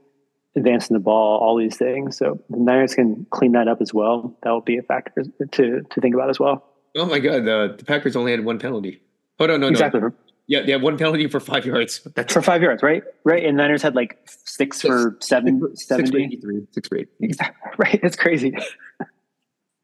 [0.57, 2.17] advancing the ball, all these things.
[2.17, 4.37] So the Niners can clean that up as well.
[4.43, 6.65] That will be a factor to to think about as well.
[6.97, 9.03] Oh my God, the, the Packers only had one penalty.
[9.41, 10.01] Oh no, no, exactly.
[10.01, 10.13] no.
[10.47, 12.07] Yeah, they have one penalty for five yards.
[12.15, 13.03] That's for five yards, right?
[13.25, 13.45] Right.
[13.45, 16.07] And Niners had like six, six for seven, six, 70.
[16.07, 17.09] Six for 83, six for eight.
[17.21, 17.61] Exactly.
[17.79, 17.99] Right.
[18.03, 18.55] that's crazy.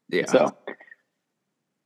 [0.09, 0.25] Yeah.
[0.27, 0.55] So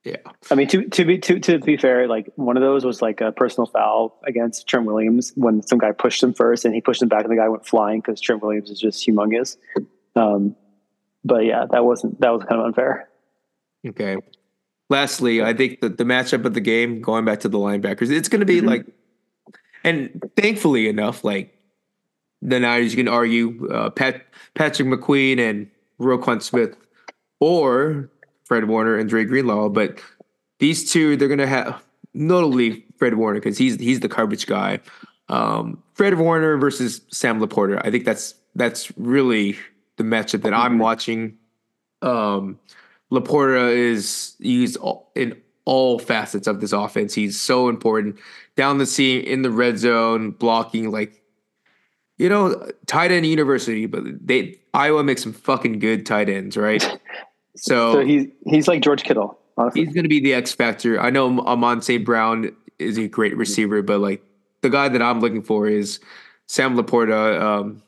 [0.05, 0.17] yeah.
[0.51, 3.21] I mean, to to be to to be fair, like one of those was like
[3.21, 7.01] a personal foul against Trent Williams when some guy pushed him first and he pushed
[7.01, 9.57] him back and the guy went flying because Trent Williams is just humongous.
[10.15, 10.55] Um,
[11.23, 13.09] but yeah, that wasn't that was kind of unfair.
[13.87, 14.17] Okay.
[14.89, 18.29] lastly, I think that the matchup of the game, going back to the linebackers, it's
[18.29, 18.67] going to be mm-hmm.
[18.67, 18.85] like,
[19.83, 21.53] and thankfully enough, like
[22.41, 26.75] the Niners, you can argue uh, Pat, Patrick McQueen and Roquan Smith,
[27.39, 28.09] or
[28.45, 29.99] Fred Warner and Dre Greenlaw, but
[30.59, 31.83] these two they're going to have
[32.13, 34.79] notably Fred Warner because he's he's the coverage guy.
[35.27, 37.81] Um, Fred Warner versus Sam LaPorta.
[37.83, 39.57] I think that's that's really
[39.97, 40.81] the matchup that I'm mm-hmm.
[40.81, 41.37] watching.
[42.01, 42.59] Um,
[43.11, 44.77] LaPorta is used
[45.15, 47.13] in all facets of this offense.
[47.13, 48.17] He's so important
[48.55, 51.21] down the seam in the red zone, blocking like
[52.17, 56.83] you know, tight end university, but they Iowa makes some fucking good tight ends, right?
[57.55, 59.39] So, so he's he's like George Kittle.
[59.57, 59.85] Honestly.
[59.85, 60.99] He's going to be the X factor.
[60.99, 62.03] I know Amon St.
[62.03, 64.21] Brown is a great receiver, but like
[64.61, 65.99] the guy that I'm looking for is
[66.47, 67.41] Sam LaPorta.
[67.41, 67.81] Um,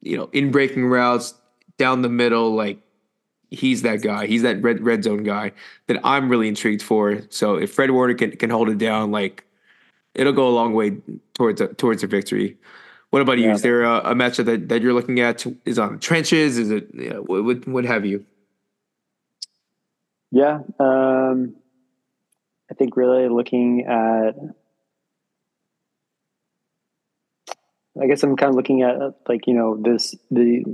[0.00, 1.34] you know, in breaking routes
[1.78, 2.78] down the middle, like
[3.50, 4.26] he's that guy.
[4.26, 5.52] He's that red red zone guy
[5.86, 7.22] that I'm really intrigued for.
[7.30, 9.44] So if Fred Warner can can hold it down, like
[10.14, 10.98] it'll go a long way
[11.34, 12.56] towards a, towards a victory.
[13.10, 13.50] What about you?
[13.50, 15.46] Is there a, a matchup that, that you're looking at?
[15.64, 16.58] Is on the trenches?
[16.58, 18.24] Is it you know, what, what have you?
[20.34, 21.54] Yeah, um,
[22.68, 24.34] I think really looking at.
[28.02, 28.96] I guess I'm kind of looking at
[29.28, 30.64] like you know this the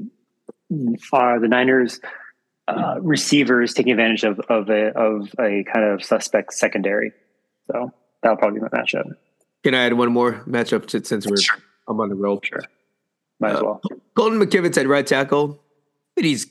[1.12, 2.00] are the Niners
[2.68, 7.12] uh, receivers taking advantage of of a of a kind of suspect secondary.
[7.70, 7.92] So
[8.22, 9.12] that'll probably be my matchup.
[9.62, 11.58] Can I add one more matchup to, since we're sure.
[11.86, 12.40] I'm on the roll?
[12.42, 12.62] Sure,
[13.38, 13.82] might uh, as well.
[14.14, 15.62] Colton McKivitz at right tackle,
[16.16, 16.46] but he's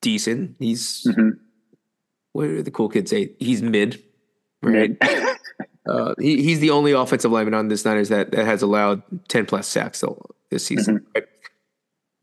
[0.00, 0.56] decent.
[0.58, 1.32] He's mm-hmm.
[2.38, 3.32] What do the cool kids say?
[3.38, 4.02] He's mid,
[4.62, 4.96] right?
[5.88, 9.44] uh, he, he's the only offensive lineman on this Niners that, that has allowed ten
[9.44, 10.04] plus sacks
[10.50, 11.00] this season.
[11.00, 11.06] Mm-hmm.
[11.14, 11.24] Right?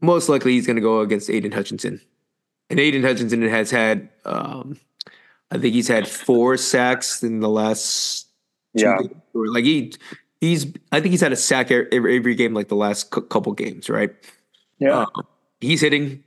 [0.01, 2.01] Most likely, he's going to go against Aidan Hutchinson
[2.69, 4.79] and Aidan Hutchinson has had, um,
[5.51, 8.27] I think he's had four sacks in the last.
[8.73, 8.97] yeah.
[8.97, 9.13] Games.
[9.33, 9.93] Like he,
[10.41, 13.89] he's, I think he's had a sack every, every game, like the last couple games,
[13.89, 14.11] right?
[14.79, 15.01] Yeah.
[15.01, 15.21] Uh,
[15.59, 16.23] he's hitting.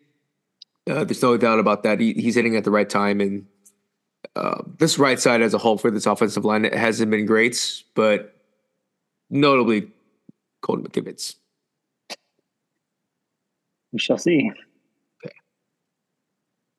[0.88, 2.00] Uh, there's no doubt about that.
[2.00, 3.46] He, he's hitting at the right time, and
[4.36, 7.82] uh, this right side as a whole for this offensive line it hasn't been great,
[7.94, 8.36] but
[9.30, 9.90] notably
[10.62, 11.36] Colton McKivitz.
[13.92, 14.50] We shall see.
[15.24, 15.34] Okay.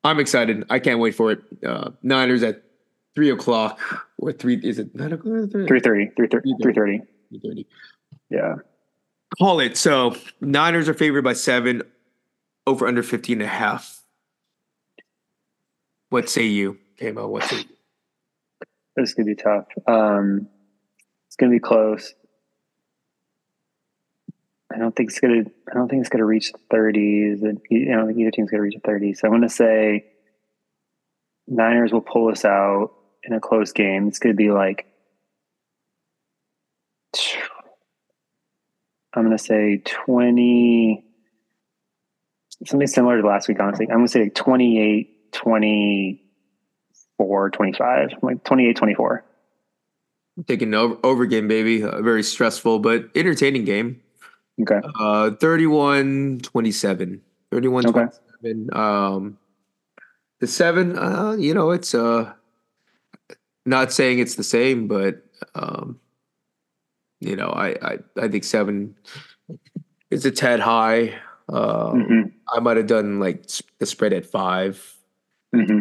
[0.04, 0.66] I'm excited.
[0.70, 1.42] I can't wait for it.
[1.66, 2.64] Uh, Niners at
[3.16, 3.80] three o'clock
[4.18, 4.56] or three.
[4.64, 5.52] Is it nine o'clock?
[5.52, 6.12] Three thirty.
[6.16, 6.54] Three thirty.
[6.62, 7.02] Three thirty.
[7.30, 7.68] Three thirty.
[8.30, 8.56] Yeah.
[9.38, 9.78] Call it.
[9.78, 11.84] So Niners are favored by seven,
[12.66, 14.02] over under 15 and a half.
[16.10, 17.28] What say you, Kamo?
[17.28, 17.64] What say you?
[18.96, 19.66] This is gonna be tough.
[19.88, 20.50] Um,
[21.28, 22.14] it's gonna be close.
[24.74, 25.44] I don't think it's gonna.
[25.70, 27.42] I don't think it's gonna reach thirties.
[27.42, 29.14] don't think either team's gonna reach a thirty.
[29.14, 30.08] So I'm gonna say
[31.48, 32.92] Niners will pull us out
[33.24, 34.08] in a close game.
[34.08, 34.86] It's gonna be like
[39.14, 41.06] I'm gonna say twenty.
[42.66, 43.88] Something similar to last week, honestly.
[43.90, 45.32] I'm gonna say like 28,
[47.20, 49.26] 24, 25, like 28, 24.
[50.48, 51.82] Taking over, over game, baby.
[51.82, 54.02] A very stressful but entertaining game.
[54.62, 54.80] Okay.
[55.00, 57.22] Uh 31 27.
[57.52, 58.06] 31 okay.
[58.42, 58.70] 27.
[58.74, 59.38] Um
[60.40, 62.32] the 7 uh you know it's uh
[63.66, 65.22] not saying it's the same but
[65.56, 66.00] um
[67.20, 68.96] you know I I I think 7
[70.10, 71.20] is a tad high.
[71.50, 72.22] Uh, mm-hmm.
[72.48, 73.46] I might have done like
[73.80, 74.98] the spread at 5.
[75.56, 75.80] Mm-hmm.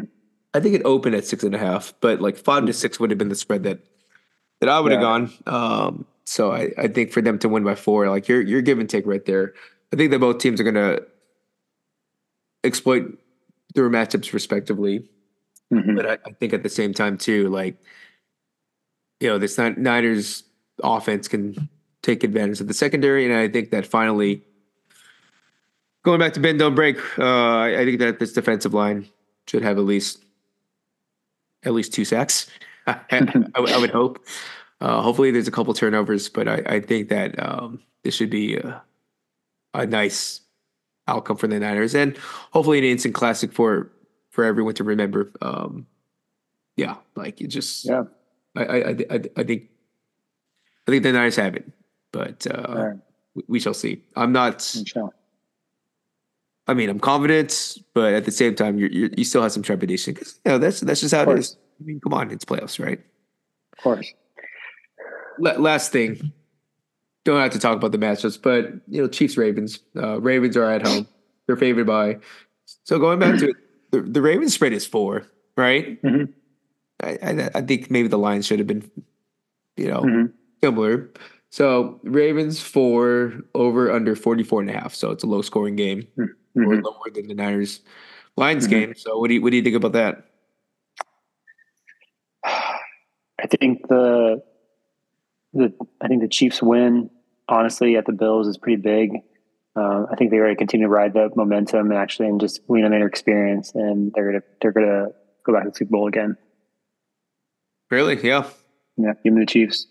[0.55, 3.11] I think it opened at six and a half, but like 5 to 6 would
[3.11, 3.81] have been the spread that
[4.61, 5.07] that I would have yeah.
[5.07, 5.33] gone.
[5.47, 8.79] Um so I, I think for them to win by four, like you're you're give
[8.79, 9.55] and take right there.
[9.93, 11.01] I think that both teams are gonna
[12.65, 13.19] exploit
[13.75, 15.09] their matchups respectively.
[15.73, 15.97] Mm-hmm.
[15.97, 17.77] But I, I, think at the same time too, like
[19.21, 20.45] you know, this Niners
[20.83, 21.69] offense can
[22.03, 24.45] take advantage of the secondary, and I think that finally
[26.05, 26.99] going back to bend don't break.
[27.19, 29.09] Uh, I, I think that this defensive line
[29.47, 30.25] should have at least
[31.69, 32.51] at least two sacks.
[32.87, 32.99] I,
[33.55, 34.25] I would hope.
[34.81, 38.57] Uh, hopefully, there's a couple turnovers, but I, I think that um, this should be
[38.57, 38.83] a,
[39.75, 40.41] a, nice
[41.07, 42.17] outcome for the Niners, and
[42.53, 43.91] hopefully, an instant classic for
[44.31, 45.31] for everyone to remember.
[45.43, 45.87] Um,
[46.77, 48.05] yeah, like it just yeah.
[48.57, 49.69] I I, I, I think
[50.87, 51.71] I think the Niners have it,
[52.13, 52.97] but uh, right.
[53.35, 54.05] we, we, shall see.
[54.15, 54.61] I'm not.
[56.69, 60.15] I mean, I'm confident, but at the same time, you you still have some trepidation
[60.15, 61.57] because you know that's that's just how it is.
[61.81, 63.01] I mean, come on, it's playoffs, right?
[63.79, 64.13] Of course
[65.39, 66.33] last thing,
[67.25, 69.81] don't have to talk about the matchups, but you know, Chiefs Ravens.
[69.97, 71.07] Uh, Ravens are at home.
[71.47, 72.19] They're favored by.
[72.85, 73.57] So going back to it,
[73.91, 76.01] the, the Ravens spread is four, right?
[76.03, 76.33] Mm-hmm.
[77.03, 78.91] I, I, I think maybe the Lions should have been,
[79.77, 80.27] you know, mm-hmm.
[80.63, 81.09] similar.
[81.51, 84.95] So Ravens four over under 44 and a half.
[84.95, 86.25] So it's a low scoring game mm-hmm.
[86.65, 87.81] Or lower than the Niners
[88.37, 88.81] Lions mm-hmm.
[88.81, 88.95] game.
[88.97, 90.25] So what do you what do you think about that?
[92.45, 94.43] I think the
[95.53, 97.11] the I think the Chiefs win
[97.49, 99.23] honestly at the Bills is pretty big.
[99.77, 102.61] Uh, I think they're going to continue to ride the momentum and actually and just
[102.69, 105.77] lean on their experience, and they're going to they're going to go back to the
[105.77, 106.37] Super Bowl again.
[107.91, 108.21] Really?
[108.27, 108.49] Yeah.
[108.97, 109.13] Yeah.
[109.23, 109.87] Give me the Chiefs.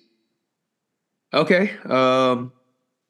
[1.33, 1.71] Okay.
[1.85, 2.51] Um,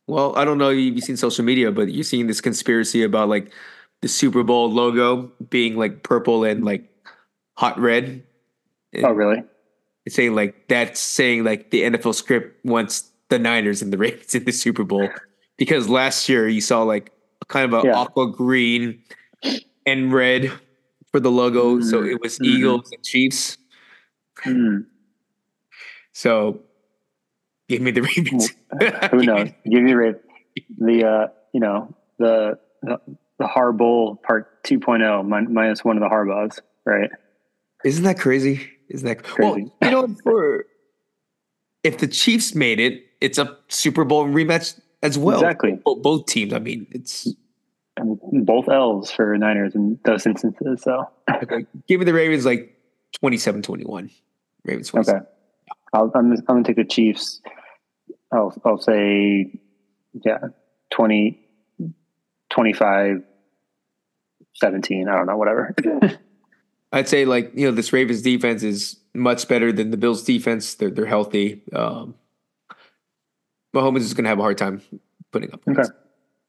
[0.07, 3.29] well, I don't know if you've seen social media, but you've seen this conspiracy about
[3.29, 3.51] like
[4.01, 6.89] the Super Bowl logo being like purple and like
[7.55, 8.23] hot red.
[9.03, 9.43] Oh, really?
[10.05, 14.33] It's saying like that's saying like the NFL script wants the Niners and the Ravens
[14.33, 15.09] in the Super Bowl
[15.57, 17.11] because last year you saw like
[17.49, 17.97] kind of a yeah.
[17.97, 19.03] aqua green
[19.85, 20.51] and red
[21.11, 21.89] for the logo, mm-hmm.
[21.89, 22.57] so it was mm-hmm.
[22.57, 23.57] Eagles and Chiefs.
[24.45, 24.85] Mm.
[26.13, 26.61] So
[27.69, 28.53] give me the Ravens.
[29.11, 29.49] Who knows?
[29.69, 30.23] Give me the Ravens.
[30.77, 32.99] The uh, you know the the,
[33.39, 37.09] the Harbowl part 2.0 minus one of the Harbaughs, right?
[37.83, 38.69] Isn't that crazy?
[38.89, 39.71] Isn't that crazy?
[39.81, 40.65] Well, you know, for
[41.83, 45.39] if the Chiefs made it, it's a Super Bowl rematch as well.
[45.39, 45.79] Exactly.
[45.83, 46.53] Both, both teams.
[46.53, 47.27] I mean, it's
[47.97, 50.81] and both L's for Niners in those instances.
[50.81, 51.65] So okay.
[51.87, 52.75] give me the Ravens like
[53.23, 54.11] 27-21.
[54.63, 54.89] Ravens.
[54.89, 55.21] 27.
[55.21, 55.29] Okay.
[55.93, 57.41] I'll, I'm, I'm going to take the Chiefs.
[58.31, 59.59] I'll, I'll say,
[60.25, 60.39] yeah,
[60.91, 61.39] 20,
[62.49, 63.23] 25,
[64.55, 65.07] 17.
[65.07, 65.75] I don't know, whatever.
[66.91, 70.75] I'd say like, you know, this Ravens defense is much better than the Bills defense.
[70.75, 71.63] They're, they're healthy.
[71.73, 72.15] Um,
[73.75, 74.81] Mahomes is going to have a hard time
[75.31, 75.79] putting up points.
[75.79, 75.89] Okay.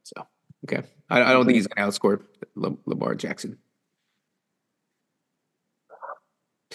[0.05, 0.27] So,
[0.65, 0.87] okay.
[1.11, 2.23] I, I don't think he's going to outscore
[2.55, 3.59] Lamar Jackson.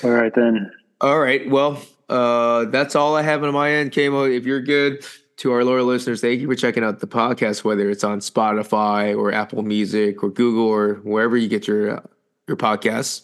[0.03, 0.71] All right, then.
[1.03, 1.49] All right.
[1.49, 3.93] Well, uh, that's all I have on my end.
[3.93, 7.65] Kamo, if you're good to our loyal listeners, thank you for checking out the podcast,
[7.65, 12.01] whether it's on Spotify or Apple Music or Google or wherever you get your uh,
[12.47, 13.23] your podcasts.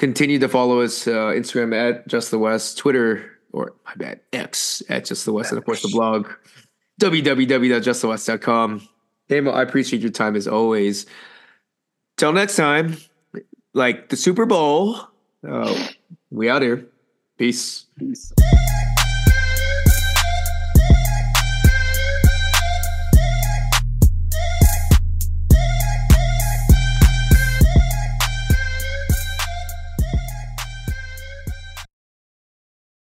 [0.00, 4.82] Continue to follow us uh, Instagram at Just the West, Twitter or my bad X
[4.88, 6.28] at Just the West, and of course the blog
[7.00, 8.88] www.justthewest.com.
[9.28, 11.06] Kamo, I appreciate your time as always.
[12.16, 12.96] Till next time,
[13.72, 14.98] like the Super Bowl.
[15.48, 15.90] Uh,
[16.30, 16.86] we out here.
[17.36, 17.86] Peace.
[17.98, 18.32] Peace.